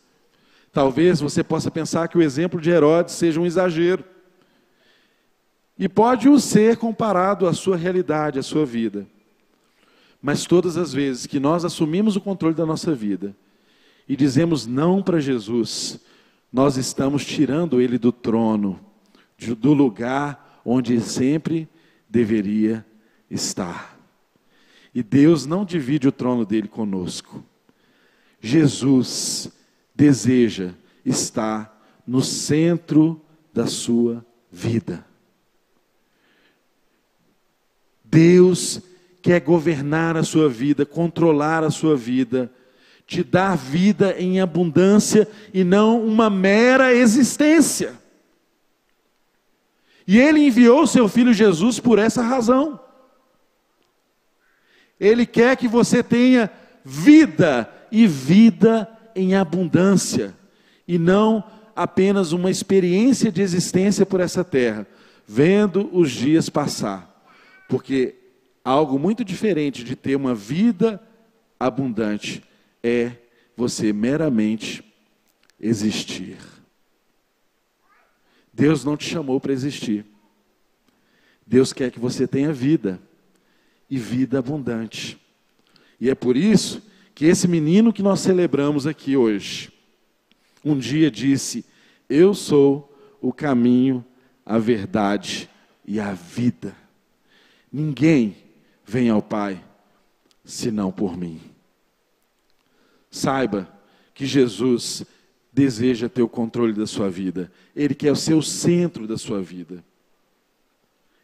Talvez 0.72 1.20
você 1.20 1.44
possa 1.44 1.72
pensar 1.72 2.08
que 2.08 2.18
o 2.18 2.22
exemplo 2.22 2.62
de 2.62 2.70
Herodes 2.70 3.16
seja 3.16 3.40
um 3.40 3.46
exagero. 3.46 4.04
E 5.80 5.88
pode 5.88 6.28
o 6.28 6.40
ser 6.40 6.78
comparado 6.78 7.48
à 7.48 7.54
sua 7.54 7.78
realidade, 7.78 8.38
à 8.38 8.44
sua 8.44 8.66
vida. 8.66 9.08
Mas 10.22 10.46
todas 10.46 10.78
as 10.78 10.94
vezes 10.94 11.26
que 11.26 11.40
nós 11.40 11.64
assumimos 11.64 12.16
o 12.16 12.22
controle 12.22 12.56
da 12.56 12.66
nossa 12.66 12.94
vida 12.94 13.36
e 14.08 14.16
dizemos 14.16 14.66
não 14.66 15.02
para 15.02 15.20
Jesus, 15.20 16.00
nós 16.52 16.78
estamos 16.78 17.26
tirando 17.26 17.82
ele 17.82 17.98
do 17.98 18.12
trono, 18.12 18.80
do 19.58 19.74
lugar 19.74 20.47
onde 20.70 21.00
sempre 21.00 21.66
deveria 22.10 22.86
estar. 23.32 23.98
E 24.94 25.02
Deus 25.02 25.46
não 25.46 25.64
divide 25.64 26.10
o 26.10 26.12
trono 26.12 26.46
dele 26.46 26.68
conosco. 26.68 27.42
Jesus 28.42 29.50
deseja 29.96 30.72
estar 31.06 32.02
no 32.06 32.22
centro 32.22 33.22
da 33.54 33.66
sua 33.66 34.26
vida. 34.52 35.06
Deus 38.04 38.82
quer 39.22 39.40
governar 39.40 40.18
a 40.18 40.24
sua 40.24 40.50
vida, 40.50 40.86
controlar 40.86 41.64
a 41.64 41.72
sua 41.72 41.96
vida, 41.96 42.52
te 43.06 43.24
dar 43.24 43.56
vida 43.56 44.20
em 44.20 44.42
abundância 44.42 45.30
e 45.54 45.64
não 45.64 46.06
uma 46.06 46.30
mera 46.30 46.94
existência. 46.94 48.07
E 50.08 50.18
ele 50.18 50.40
enviou 50.40 50.88
seu 50.88 51.10
filho 51.10 51.34
Jesus 51.34 51.80
por 51.80 52.00
essa 52.00 52.22
razão. 52.22 52.80
Ele 54.98 55.26
quer 55.26 55.58
que 55.58 55.68
você 55.68 56.02
tenha 56.02 56.50
vida 56.84 57.70
e 57.92 58.08
vida 58.08 58.90
em 59.14 59.36
abundância, 59.36 60.34
e 60.88 60.98
não 60.98 61.44
apenas 61.76 62.32
uma 62.32 62.50
experiência 62.50 63.32
de 63.32 63.42
existência 63.42 64.06
por 64.06 64.20
essa 64.20 64.44
terra, 64.44 64.88
vendo 65.28 65.90
os 65.92 66.12
dias 66.12 66.50
passar. 66.50 67.26
Porque 67.68 68.16
algo 68.64 68.98
muito 68.98 69.26
diferente 69.26 69.84
de 69.84 69.96
ter 69.96 70.16
uma 70.16 70.34
vida 70.34 71.02
abundante 71.60 72.44
é 72.82 73.12
você 73.56 73.92
meramente 73.92 74.84
existir. 75.60 76.38
Deus 78.58 78.84
não 78.84 78.98
te 78.98 79.08
chamou 79.08 79.40
para 79.40 79.54
existir. 79.54 80.04
Deus 81.46 81.72
quer 81.72 81.92
que 81.92 82.00
você 82.00 82.26
tenha 82.26 82.52
vida 82.52 83.00
e 83.88 84.00
vida 84.00 84.40
abundante. 84.40 85.16
E 86.02 86.10
é 86.10 86.16
por 86.16 86.36
isso 86.36 86.82
que 87.14 87.26
esse 87.26 87.48
menino 87.48 87.94
que 87.94 88.02
nós 88.02 88.20
celebramos 88.20 88.88
aqui 88.88 89.16
hoje, 89.16 89.72
um 90.66 90.76
dia 90.76 91.12
disse: 91.12 91.64
Eu 92.10 92.34
sou 92.34 92.92
o 93.22 93.32
caminho, 93.32 94.04
a 94.44 94.58
verdade 94.58 95.48
e 95.86 96.00
a 96.00 96.14
vida. 96.14 96.76
Ninguém 97.72 98.38
vem 98.84 99.12
ao 99.12 99.22
Pai 99.22 99.64
senão 100.44 100.92
por 100.92 101.16
mim. 101.16 101.40
Saiba 103.12 103.72
que 104.16 104.26
Jesus 104.26 105.06
deseja 105.58 106.08
ter 106.08 106.22
o 106.22 106.30
controle 106.30 106.72
da 106.72 106.86
sua 106.86 107.10
vida, 107.10 107.52
Ele 107.76 107.96
quer 107.96 108.12
o 108.12 108.16
seu 108.16 108.44
centro 108.44 109.08
da 109.08 109.18
sua 109.18 109.42
vida. 109.42 109.84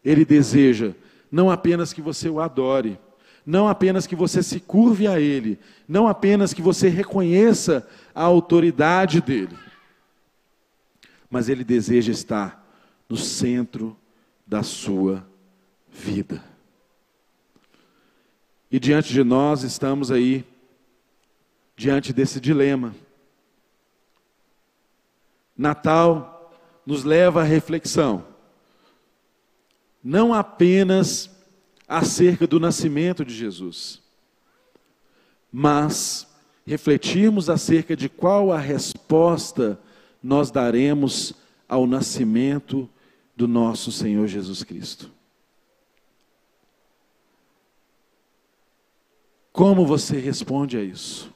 Ele 0.04 0.26
deseja 0.26 0.94
não 1.32 1.52
apenas 1.52 1.94
que 1.94 2.02
você 2.02 2.30
o 2.30 2.40
adore, 2.40 3.00
não 3.46 3.68
apenas 3.68 4.08
que 4.08 4.16
você 4.16 4.42
se 4.42 4.60
curve 4.60 5.06
a 5.06 5.20
Ele, 5.20 5.60
não 5.88 6.08
apenas 6.08 6.52
que 6.52 6.64
você 6.64 6.90
reconheça 6.90 7.88
a 8.14 8.24
autoridade 8.24 9.22
dEle, 9.22 9.56
mas 11.30 11.48
Ele 11.48 11.64
deseja 11.64 12.12
estar 12.12 12.68
no 13.08 13.16
centro 13.16 13.96
da 14.48 14.64
sua 14.64 15.24
vida. 15.92 16.44
E 18.72 18.80
diante 18.80 19.14
de 19.14 19.24
nós 19.24 19.62
estamos 19.62 20.10
aí, 20.10 20.44
diante 21.76 22.12
desse 22.12 22.40
dilema. 22.40 22.96
Natal 25.58 26.52
nos 26.86 27.04
leva 27.04 27.42
à 27.42 27.44
reflexão, 27.44 28.26
não 30.04 30.34
apenas 30.34 31.30
acerca 31.88 32.46
do 32.48 32.60
nascimento 32.60 33.24
de 33.24 33.34
Jesus, 33.34 34.02
mas 35.52 36.28
refletirmos 36.66 37.50
acerca 37.50 37.96
de 37.96 38.10
qual 38.10 38.52
a 38.52 38.58
resposta 38.58 39.80
nós 40.22 40.50
daremos 40.50 41.34
ao 41.68 41.86
nascimento 41.86 42.90
do 43.36 43.48
nosso 43.48 43.92
Senhor 43.92 44.28
Jesus 44.28 44.64
Cristo. 44.64 45.12
Como 49.52 49.86
você 49.86 50.18
responde 50.18 50.78
a 50.78 50.84
isso? 50.84 51.32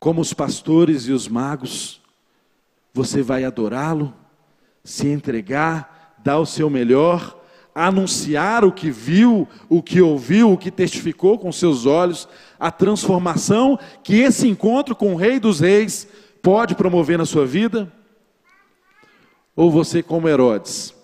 Como 0.00 0.20
os 0.20 0.34
pastores 0.34 1.06
e 1.06 1.12
os 1.12 1.28
magos, 1.28 2.02
você 2.94 3.20
vai 3.20 3.44
adorá-lo, 3.44 4.14
se 4.82 5.08
entregar, 5.08 6.16
dar 6.24 6.38
o 6.38 6.46
seu 6.46 6.70
melhor, 6.70 7.38
anunciar 7.74 8.64
o 8.64 8.72
que 8.72 8.90
viu, 8.90 9.46
o 9.68 9.82
que 9.82 10.00
ouviu, 10.00 10.52
o 10.52 10.56
que 10.56 10.70
testificou 10.70 11.38
com 11.38 11.52
seus 11.52 11.84
olhos, 11.84 12.26
a 12.58 12.70
transformação 12.70 13.78
que 14.02 14.20
esse 14.20 14.48
encontro 14.48 14.96
com 14.96 15.12
o 15.12 15.16
Rei 15.16 15.38
dos 15.38 15.60
Reis 15.60 16.08
pode 16.40 16.74
promover 16.74 17.18
na 17.18 17.26
sua 17.26 17.44
vida? 17.44 17.92
Ou 19.54 19.70
você, 19.70 20.02
como 20.02 20.28
Herodes, 20.28 20.94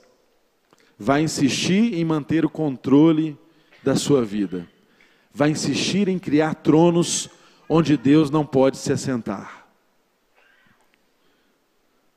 vai 0.98 1.22
insistir 1.22 1.92
em 1.92 2.04
manter 2.06 2.46
o 2.46 2.50
controle 2.50 3.36
da 3.84 3.94
sua 3.94 4.24
vida? 4.24 4.66
vai 5.32 5.50
insistir 5.50 6.08
em 6.08 6.18
criar 6.18 6.54
tronos 6.54 7.30
onde 7.68 7.96
Deus 7.96 8.30
não 8.30 8.44
pode 8.44 8.76
se 8.76 8.92
assentar. 8.92 9.59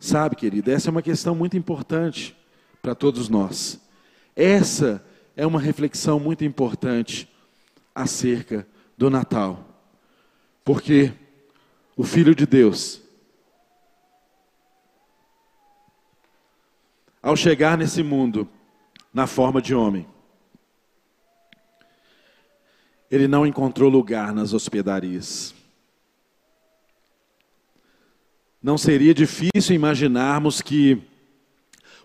Sabe, 0.03 0.35
querido, 0.35 0.69
essa 0.69 0.89
é 0.89 0.91
uma 0.91 1.01
questão 1.01 1.33
muito 1.33 1.55
importante 1.55 2.35
para 2.81 2.93
todos 2.93 3.29
nós. 3.29 3.79
Essa 4.35 5.01
é 5.33 5.47
uma 5.47 5.61
reflexão 5.61 6.19
muito 6.19 6.43
importante 6.43 7.33
acerca 7.95 8.67
do 8.97 9.09
Natal. 9.09 9.65
Porque 10.61 11.13
o 11.95 12.03
Filho 12.03 12.35
de 12.35 12.45
Deus, 12.45 13.01
ao 17.21 17.37
chegar 17.37 17.77
nesse 17.77 18.03
mundo 18.03 18.49
na 19.13 19.25
forma 19.25 19.61
de 19.61 19.73
homem, 19.73 20.05
ele 23.09 23.29
não 23.29 23.47
encontrou 23.47 23.89
lugar 23.89 24.33
nas 24.33 24.51
hospedarias. 24.51 25.55
Não 28.63 28.77
seria 28.77 29.13
difícil 29.13 29.75
imaginarmos 29.75 30.61
que, 30.61 30.97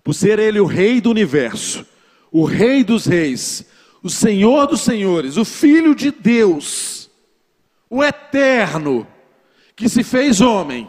por 0.03 0.13
ser 0.13 0.41
ele 0.41 0.59
o 0.59 0.67
rei 0.67 1.01
do 1.01 1.09
universo, 1.09 1.87
o 2.33 2.45
rei 2.45 2.83
dos 2.83 3.07
reis, 3.07 3.65
o 4.03 4.11
senhor 4.11 4.67
dos 4.67 4.81
senhores, 4.81 5.37
o 5.37 5.45
filho 5.45 5.95
de 5.95 6.11
Deus, 6.11 7.09
o 7.89 8.03
eterno, 8.03 9.07
que 9.77 9.89
se 9.89 10.03
fez 10.03 10.41
homem, 10.41 10.89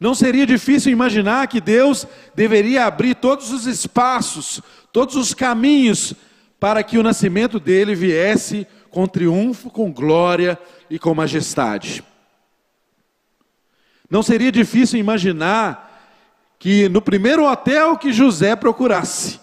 não 0.00 0.16
seria 0.16 0.44
difícil 0.44 0.90
imaginar 0.90 1.46
que 1.46 1.60
Deus 1.60 2.04
deveria 2.34 2.86
abrir 2.86 3.14
todos 3.14 3.52
os 3.52 3.66
espaços, 3.66 4.60
todos 4.92 5.14
os 5.14 5.32
caminhos 5.32 6.12
para 6.58 6.82
que 6.82 6.98
o 6.98 7.02
nascimento 7.04 7.60
dele 7.60 7.94
viesse 7.94 8.66
com 8.90 9.06
triunfo, 9.06 9.70
com 9.70 9.92
glória 9.92 10.58
e 10.90 10.98
com 10.98 11.14
majestade. 11.14 12.02
Não 14.08 14.22
seria 14.22 14.52
difícil 14.52 14.98
imaginar 14.98 15.84
que 16.58 16.88
no 16.88 17.02
primeiro 17.02 17.44
hotel 17.44 17.96
que 17.96 18.12
José 18.12 18.56
procurasse, 18.56 19.40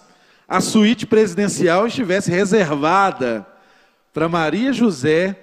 a 0.48 0.60
suíte 0.60 1.06
presidencial 1.06 1.86
estivesse 1.86 2.30
reservada 2.30 3.46
para 4.12 4.28
Maria 4.28 4.72
José 4.72 5.38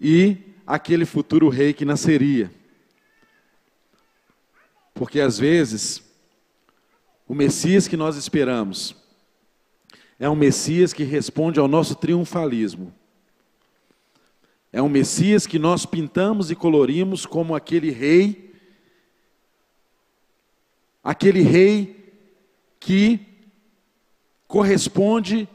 e 0.00 0.36
aquele 0.66 1.04
futuro 1.04 1.48
rei 1.48 1.72
que 1.72 1.84
nasceria. 1.84 2.50
Porque 4.94 5.20
às 5.20 5.38
vezes, 5.38 6.02
o 7.26 7.34
Messias 7.34 7.88
que 7.88 7.96
nós 7.96 8.16
esperamos, 8.16 8.94
é 10.18 10.28
um 10.28 10.36
Messias 10.36 10.92
que 10.92 11.02
responde 11.02 11.58
ao 11.58 11.66
nosso 11.66 11.94
triunfalismo. 11.94 12.92
É 14.72 14.80
um 14.80 14.88
Messias 14.88 15.46
que 15.46 15.58
nós 15.58 15.84
pintamos 15.84 16.50
e 16.50 16.54
colorimos 16.54 17.26
como 17.26 17.54
aquele 17.54 17.90
rei, 17.90 18.54
aquele 21.04 21.42
rei 21.42 22.14
que 22.80 23.20
corresponde 24.48 25.46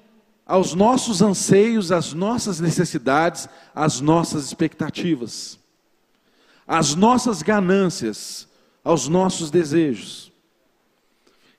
aos 0.45 0.73
nossos 0.75 1.21
anseios, 1.21 1.91
às 1.91 2.13
nossas 2.13 2.59
necessidades, 2.59 3.49
às 3.73 3.99
nossas 3.99 4.45
expectativas, 4.45 5.59
às 6.67 6.93
nossas 6.93 7.41
ganâncias, 7.41 8.47
aos 8.83 9.07
nossos 9.07 9.49
desejos. 9.49 10.31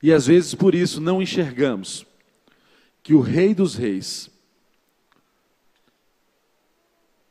E 0.00 0.12
às 0.12 0.26
vezes 0.26 0.54
por 0.54 0.76
isso 0.76 1.00
não 1.00 1.20
enxergamos 1.20 2.06
que 3.02 3.14
o 3.14 3.20
Rei 3.20 3.52
dos 3.52 3.74
Reis 3.74 4.30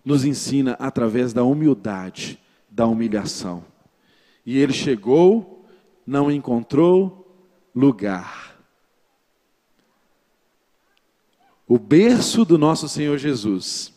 nos 0.08 0.24
ensina 0.24 0.72
através 0.80 1.34
da 1.34 1.44
humildade, 1.44 2.40
da 2.70 2.88
humilhação. 2.88 3.66
E 4.46 4.58
ele 4.58 4.72
chegou, 4.72 5.68
não 6.06 6.32
encontrou 6.32 7.38
lugar. 7.76 8.58
O 11.68 11.78
berço 11.78 12.46
do 12.46 12.58
nosso 12.58 12.88
Senhor 12.88 13.18
Jesus 13.18 13.94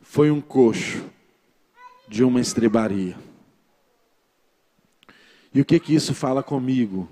foi 0.00 0.32
um 0.32 0.40
coxo 0.40 1.04
de 2.08 2.24
uma 2.24 2.40
estrebaria. 2.40 3.16
E 5.54 5.60
o 5.60 5.64
que 5.64 5.78
que 5.78 5.94
isso 5.94 6.12
fala 6.12 6.42
comigo? 6.42 7.08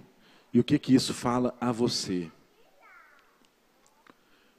E 0.52 0.58
o 0.58 0.64
que 0.64 0.76
que 0.76 0.92
isso 0.92 1.14
fala 1.14 1.56
a 1.60 1.70
você? 1.70 2.28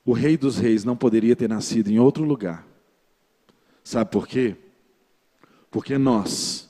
O 0.05 0.13
Rei 0.13 0.35
dos 0.35 0.57
Reis 0.57 0.83
não 0.83 0.95
poderia 0.95 1.35
ter 1.35 1.47
nascido 1.47 1.89
em 1.89 1.99
outro 1.99 2.23
lugar. 2.23 2.65
Sabe 3.83 4.09
por 4.11 4.27
quê? 4.27 4.55
Porque 5.69 5.97
nós, 5.97 6.69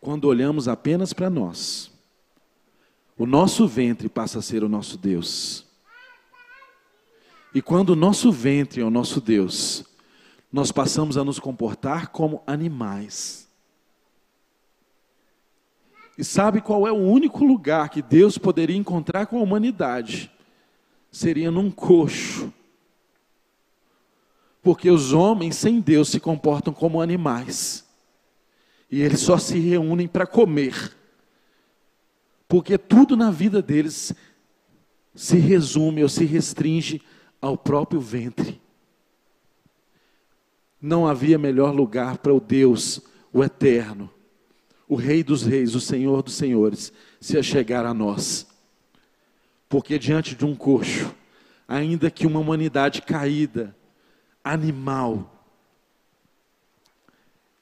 quando 0.00 0.26
olhamos 0.26 0.68
apenas 0.68 1.12
para 1.12 1.30
nós, 1.30 1.90
o 3.16 3.26
nosso 3.26 3.66
ventre 3.66 4.08
passa 4.08 4.38
a 4.38 4.42
ser 4.42 4.62
o 4.62 4.68
nosso 4.68 4.96
Deus. 4.96 5.66
E 7.54 7.62
quando 7.62 7.90
o 7.90 7.96
nosso 7.96 8.30
ventre 8.30 8.80
é 8.80 8.84
o 8.84 8.90
nosso 8.90 9.20
Deus, 9.20 9.84
nós 10.52 10.70
passamos 10.70 11.16
a 11.16 11.24
nos 11.24 11.38
comportar 11.38 12.08
como 12.08 12.42
animais. 12.46 13.48
E 16.16 16.24
sabe 16.24 16.60
qual 16.60 16.86
é 16.86 16.92
o 16.92 16.96
único 16.96 17.44
lugar 17.44 17.88
que 17.88 18.02
Deus 18.02 18.36
poderia 18.36 18.76
encontrar 18.76 19.26
com 19.26 19.38
a 19.38 19.42
humanidade? 19.42 20.30
Seria 21.18 21.50
num 21.50 21.68
coxo. 21.68 22.52
Porque 24.62 24.88
os 24.88 25.12
homens 25.12 25.56
sem 25.56 25.80
Deus 25.80 26.08
se 26.10 26.20
comportam 26.20 26.72
como 26.72 27.02
animais. 27.02 27.84
E 28.88 29.02
eles 29.02 29.20
só 29.20 29.36
se 29.36 29.58
reúnem 29.58 30.06
para 30.06 30.26
comer. 30.26 30.96
Porque 32.46 32.78
tudo 32.78 33.16
na 33.16 33.32
vida 33.32 33.60
deles 33.60 34.14
se 35.12 35.38
resume 35.38 36.04
ou 36.04 36.08
se 36.08 36.24
restringe 36.24 37.02
ao 37.42 37.58
próprio 37.58 38.00
ventre. 38.00 38.60
Não 40.80 41.04
havia 41.04 41.36
melhor 41.36 41.74
lugar 41.74 42.18
para 42.18 42.32
o 42.32 42.38
Deus, 42.38 43.00
o 43.32 43.42
eterno, 43.42 44.08
o 44.88 44.94
Rei 44.94 45.24
dos 45.24 45.42
Reis, 45.42 45.74
o 45.74 45.80
Senhor 45.80 46.22
dos 46.22 46.34
Senhores, 46.34 46.92
se 47.20 47.36
achegar 47.36 47.84
a 47.84 47.92
nós. 47.92 48.47
Porque 49.68 49.98
diante 49.98 50.34
de 50.34 50.44
um 50.44 50.54
coxo, 50.54 51.14
ainda 51.66 52.10
que 52.10 52.26
uma 52.26 52.40
humanidade 52.40 53.02
caída, 53.02 53.76
animal, 54.42 55.34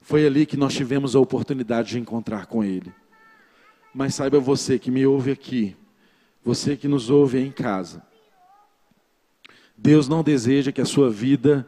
foi 0.01 0.25
ali 0.25 0.47
que 0.47 0.57
nós 0.57 0.73
tivemos 0.73 1.17
a 1.17 1.21
oportunidade 1.21 1.91
de 1.91 1.99
encontrar 1.99 2.47
com 2.47 2.63
Ele. 2.63 2.95
Mas 3.93 4.15
saiba 4.15 4.39
você 4.39 4.79
que 4.79 4.91
me 4.91 5.05
ouve 5.05 5.33
aqui, 5.33 5.77
você 6.45 6.77
que 6.77 6.87
nos 6.87 7.11
ouve 7.11 7.41
em 7.41 7.51
casa, 7.51 8.07
Deus 9.77 10.09
não 10.09 10.23
deseja 10.23 10.71
que 10.71 10.81
a 10.81 10.87
sua 10.87 11.11
vida 11.11 11.67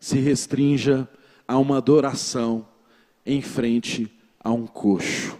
se 0.00 0.18
restrinja 0.18 1.08
a 1.46 1.58
uma 1.58 1.76
adoração 1.76 2.66
em 3.24 3.42
frente 3.42 4.10
a 4.40 4.50
um 4.50 4.66
coxo. 4.66 5.38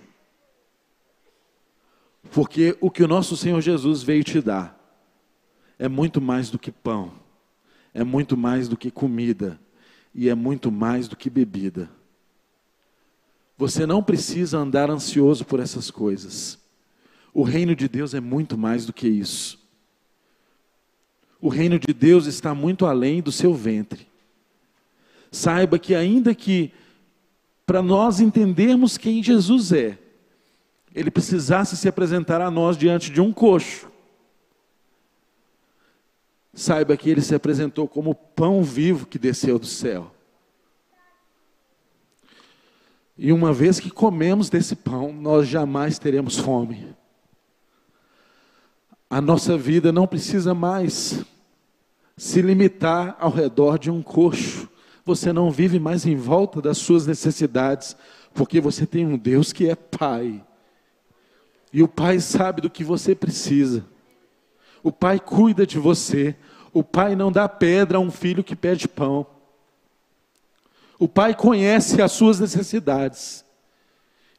Porque 2.33 2.77
o 2.81 2.91
que 2.91 3.03
o 3.03 3.09
nosso 3.09 3.37
Senhor 3.37 3.61
Jesus 3.61 4.03
veio 4.03 4.25
te 4.25 4.41
dar 4.41 4.77
é 5.79 5.89
muito 5.89 6.21
mais 6.21 6.51
do 6.51 6.59
que 6.59 6.71
pão, 6.71 7.13
é 7.93 8.03
muito 8.03 8.37
mais 8.37 8.69
do 8.69 8.77
que 8.77 8.91
comida 8.91 9.61
e 10.15 10.29
é 10.29 10.35
muito 10.35 10.71
mais 10.71 11.09
do 11.09 11.17
que 11.17 11.29
bebida. 11.29 11.91
Você 13.59 13.87
não 13.87 14.03
precisa 14.03 14.59
andar 14.59 14.91
ansioso 14.91 15.45
por 15.45 15.61
essas 15.61 15.91
coisas. 15.91 16.59
O 17.33 17.43
reino 17.43 17.75
de 17.75 17.89
Deus 17.89 18.15
é 18.15 18.21
muito 18.21 18.57
mais 18.57 18.87
do 18.87 18.93
que 18.93 19.09
isso. 19.09 19.59
O 21.41 21.49
reino 21.49 21.79
de 21.79 21.93
Deus 21.93 22.27
está 22.27 22.55
muito 22.55 22.87
além 22.87 23.23
do 23.23 23.31
seu 23.31 23.55
ventre. 23.55 24.09
Saiba 25.31 25.79
que, 25.79 25.95
ainda 25.95 26.35
que 26.35 26.73
para 27.67 27.83
nós 27.83 28.21
entendermos 28.21 28.97
quem 28.97 29.23
Jesus 29.23 29.73
é, 29.73 29.99
ele 30.97 31.11
precisasse 31.11 31.77
se 31.77 31.87
apresentar 31.87 32.41
a 32.41 32.51
nós 32.51 32.75
diante 32.75 33.13
de 33.13 33.21
um 33.21 33.31
coxo. 33.31 33.87
Saiba 36.55 36.97
que 36.97 37.11
ele 37.11 37.21
se 37.21 37.35
apresentou 37.35 37.87
como 37.87 38.15
pão 38.15 38.63
vivo 38.63 39.05
que 39.05 39.19
desceu 39.19 39.59
do 39.59 39.67
céu. 39.67 40.11
E 43.19 43.31
uma 43.31 43.53
vez 43.53 43.79
que 43.79 43.91
comemos 43.91 44.49
desse 44.49 44.75
pão, 44.75 45.13
nós 45.13 45.47
jamais 45.47 45.99
teremos 45.99 46.39
fome. 46.39 46.97
A 49.11 49.21
nossa 49.21 49.57
vida 49.57 49.93
não 49.93 50.07
precisa 50.07 50.55
mais 50.55 51.23
se 52.17 52.41
limitar 52.41 53.19
ao 53.21 53.31
redor 53.31 53.79
de 53.79 53.91
um 53.91 54.03
coxo. 54.03 54.67
Você 55.05 55.31
não 55.31 55.51
vive 55.51 55.79
mais 55.79 56.07
em 56.07 56.17
volta 56.17 56.63
das 56.63 56.79
suas 56.79 57.07
necessidades, 57.07 57.95
porque 58.33 58.63
você 58.63 58.87
tem 58.87 59.07
um 59.07 59.19
Deus 59.19 59.53
que 59.53 59.69
é 59.69 59.75
Pai. 59.75 60.46
E 61.77 61.83
o 61.83 61.89
Pai 61.89 62.21
sabe 62.21 62.63
do 62.63 62.71
que 62.71 62.83
você 62.83 63.15
precisa. 63.15 63.85
O 64.83 64.91
Pai 64.91 65.21
cuida 65.21 65.67
de 65.67 65.79
você. 65.79 66.35
O 66.73 66.83
Pai 66.83 67.15
não 67.15 67.31
dá 67.31 67.47
pedra 67.47 67.99
a 67.99 68.01
um 68.01 68.11
filho 68.11 68.43
que 68.43 68.57
pede 68.57 68.89
pão. 68.89 69.27
O 70.99 71.07
Pai 71.07 71.35
conhece 71.35 72.01
as 72.01 72.13
suas 72.13 72.41
necessidades. 72.41 73.45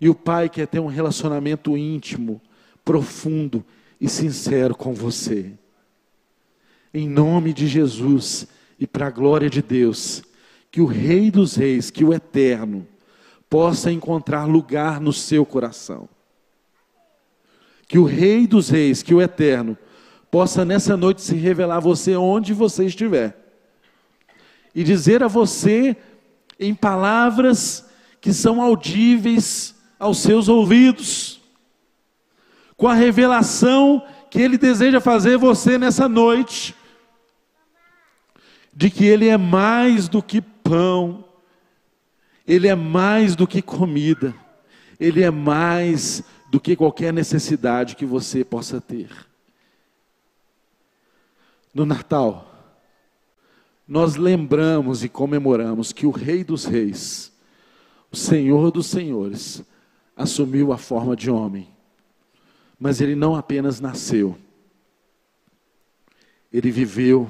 E 0.02 0.10
o 0.10 0.15
Pai 0.15 0.50
quer 0.50 0.65
ter 0.65 0.80
um 0.80 0.88
relacionamento 0.88 1.78
íntimo, 1.78 2.41
profundo 2.84 3.63
e 4.02 4.10
sincero 4.10 4.76
com 4.76 4.95
você. 4.95 5.54
Em 6.91 7.08
nome 7.08 7.54
de 7.54 7.67
Jesus 7.67 8.47
e 8.80 8.88
para 8.88 9.06
a 9.06 9.12
glória 9.12 9.47
de 9.47 9.62
Deus, 9.62 10.23
que 10.71 10.82
o 10.82 10.88
Rei 10.88 11.30
dos 11.30 11.56
Reis, 11.56 11.91
que 11.91 12.04
o 12.04 12.15
Eterno, 12.15 12.88
possa 13.47 13.91
encontrar 13.91 14.45
lugar 14.45 15.00
no 15.00 15.13
seu 15.13 15.45
coração. 15.45 16.10
Que 17.88 17.97
o 17.97 18.04
Rei 18.04 18.45
dos 18.45 18.69
Reis, 18.69 19.02
que 19.02 19.13
o 19.13 19.21
Eterno, 19.21 19.78
possa 20.30 20.65
nessa 20.65 20.97
noite 20.97 21.21
se 21.21 21.36
revelar 21.36 21.78
a 21.78 21.82
você 21.82 22.15
onde 22.15 22.54
você 22.54 22.86
estiver. 22.86 23.38
E 24.76 24.84
dizer 24.84 25.23
a 25.23 25.28
você, 25.28 25.95
em 26.60 26.76
palavras 26.76 27.86
que 28.19 28.34
são 28.34 28.62
audíveis 28.62 29.76
aos 30.00 30.19
seus 30.19 30.47
ouvidos, 30.47 31.41
com 32.76 32.88
a 32.88 32.93
revelação 32.93 34.06
que 34.30 34.39
Ele 34.39 34.58
deseja 34.58 35.00
fazer 35.00 35.38
você 35.38 35.78
nessa 35.78 36.08
noite, 36.08 36.76
de 38.73 38.91
que 38.91 39.06
Ele 39.06 39.28
é 39.28 39.38
mais 39.38 40.08
do 40.08 40.21
que 40.21 40.41
pão, 40.41 41.26
Ele 42.47 42.67
é 42.67 42.76
mais 42.76 43.36
do 43.36 43.47
que 43.47 43.62
comida, 43.62 44.36
Ele 45.00 45.23
é 45.23 45.32
mais 45.32 46.23
do 46.57 46.59
que 46.59 46.75
qualquer 46.75 47.13
necessidade 47.13 47.95
que 47.95 48.03
você 48.03 48.43
possa 48.43 48.81
ter. 48.81 49.09
No 51.71 51.85
Natal, 51.85 52.51
nós 53.87 54.15
lembramos 54.15 55.03
e 55.03 55.09
comemoramos 55.09 55.93
que 55.93 56.07
o 56.07 56.09
Rei 56.09 56.43
dos 56.43 56.65
Reis, 56.65 57.31
o 58.11 58.17
Senhor 58.17 58.71
dos 58.71 58.87
Senhores, 58.87 59.63
assumiu 60.15 60.73
a 60.73 60.79
forma 60.79 61.15
de 61.15 61.29
homem 61.29 61.69
mas 62.79 63.01
ele 63.01 63.15
não 63.15 63.35
apenas 63.35 63.79
nasceu, 63.79 64.37
ele 66.53 66.69
viveu, 66.69 67.27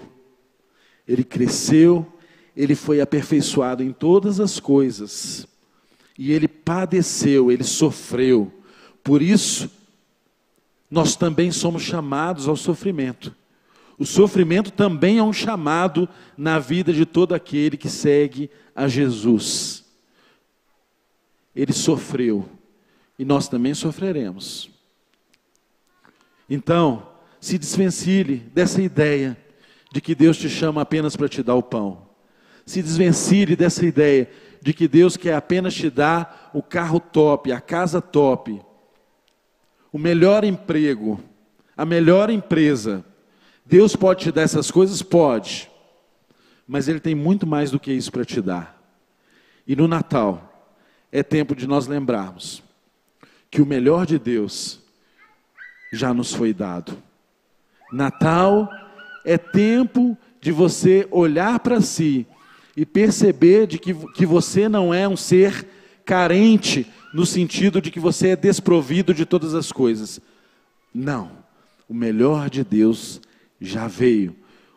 ele 1.07 1.23
cresceu, 1.23 2.05
ele 2.53 2.75
foi 2.75 2.99
aperfeiçoado 2.99 3.81
em 3.81 3.93
todas 3.93 4.41
as 4.41 4.59
coisas, 4.59 5.47
e 6.17 6.33
ele 6.33 6.49
padeceu, 6.49 7.49
ele 7.49 7.63
sofreu. 7.63 8.51
Por 9.07 9.21
isso, 9.21 9.71
nós 10.91 11.15
também 11.15 11.49
somos 11.49 11.81
chamados 11.81 12.45
ao 12.45 12.57
sofrimento. 12.57 13.33
O 13.97 14.05
sofrimento 14.05 14.69
também 14.69 15.17
é 15.17 15.23
um 15.23 15.31
chamado 15.31 16.09
na 16.37 16.59
vida 16.59 16.91
de 16.91 17.05
todo 17.05 17.33
aquele 17.33 17.77
que 17.77 17.87
segue 17.87 18.51
a 18.75 18.85
Jesus. 18.89 19.85
Ele 21.55 21.71
sofreu 21.71 22.49
e 23.17 23.23
nós 23.23 23.47
também 23.47 23.73
sofreremos. 23.73 24.69
Então, 26.49 27.07
se 27.39 27.57
desvencilhe 27.57 28.35
dessa 28.53 28.81
ideia 28.81 29.37
de 29.89 30.01
que 30.01 30.13
Deus 30.13 30.35
te 30.35 30.49
chama 30.49 30.81
apenas 30.81 31.15
para 31.15 31.29
te 31.29 31.41
dar 31.41 31.55
o 31.55 31.63
pão. 31.63 32.09
Se 32.65 32.83
desvencilhe 32.83 33.55
dessa 33.55 33.85
ideia 33.85 34.29
de 34.61 34.73
que 34.73 34.85
Deus 34.85 35.15
quer 35.15 35.35
apenas 35.35 35.73
te 35.73 35.89
dar 35.89 36.51
o 36.53 36.61
carro 36.61 36.99
top, 36.99 37.53
a 37.53 37.61
casa 37.61 38.01
top, 38.01 38.66
o 39.97 39.99
melhor 39.99 40.43
emprego, 40.43 41.19
a 41.75 41.83
melhor 41.83 42.29
empresa. 42.29 43.03
Deus 43.65 43.95
pode 43.95 44.25
te 44.25 44.31
dar 44.31 44.43
essas 44.43 44.69
coisas? 44.69 45.01
Pode. 45.01 45.71
Mas 46.67 46.87
Ele 46.87 46.99
tem 46.99 47.15
muito 47.15 47.47
mais 47.47 47.71
do 47.71 47.79
que 47.79 47.91
isso 47.91 48.11
para 48.11 48.23
te 48.23 48.39
dar. 48.39 48.79
E 49.65 49.75
no 49.75 49.87
Natal, 49.87 50.71
é 51.11 51.23
tempo 51.23 51.55
de 51.55 51.65
nós 51.65 51.87
lembrarmos 51.87 52.61
que 53.49 53.59
o 53.59 53.65
melhor 53.65 54.05
de 54.05 54.19
Deus 54.19 54.79
já 55.91 56.13
nos 56.13 56.31
foi 56.31 56.53
dado. 56.53 56.95
Natal 57.91 58.69
é 59.25 59.35
tempo 59.35 60.15
de 60.39 60.51
você 60.51 61.07
olhar 61.09 61.59
para 61.59 61.81
si 61.81 62.27
e 62.75 62.85
perceber 62.85 63.65
de 63.65 63.79
que, 63.79 63.95
que 64.13 64.27
você 64.27 64.69
não 64.69 64.93
é 64.93 65.07
um 65.07 65.17
ser 65.17 65.67
carente 66.07 66.87
no 67.13 67.25
sentido 67.25 67.81
de 67.81 67.91
que 67.91 67.99
você 67.99 68.29
é 68.29 68.35
desprovido 68.35 69.13
de 69.13 69.25
todas 69.25 69.53
as 69.53 69.73
coisas. 69.73 70.21
Não. 70.93 71.31
O 71.87 71.93
melhor 71.93 72.49
de 72.49 72.63
Deus 72.63 73.21
já 73.59 73.87
veio. 73.87 74.33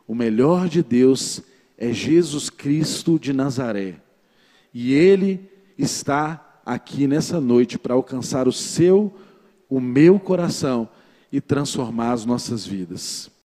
O 0.09 0.15
melhor 0.15 0.69
de 0.69 0.83
Deus 0.83 1.41
é 1.79 1.93
Jesus 1.93 2.51
Cristo 2.51 3.19
de 3.19 3.33
Nazaré. 3.33 4.01
E 4.75 4.93
ele 4.93 5.49
está 5.79 6.61
aqui 6.67 7.07
nessa 7.07 7.41
noite 7.41 7.79
para 7.79 7.95
alcançar 7.95 8.49
o 8.49 8.53
seu, 8.53 9.15
o 9.69 9.81
meu 9.81 10.19
coração 10.19 10.89
e 11.31 11.41
transformar 11.41 12.13
as 12.13 12.25
nossas 12.25 12.67
vidas. 12.67 13.31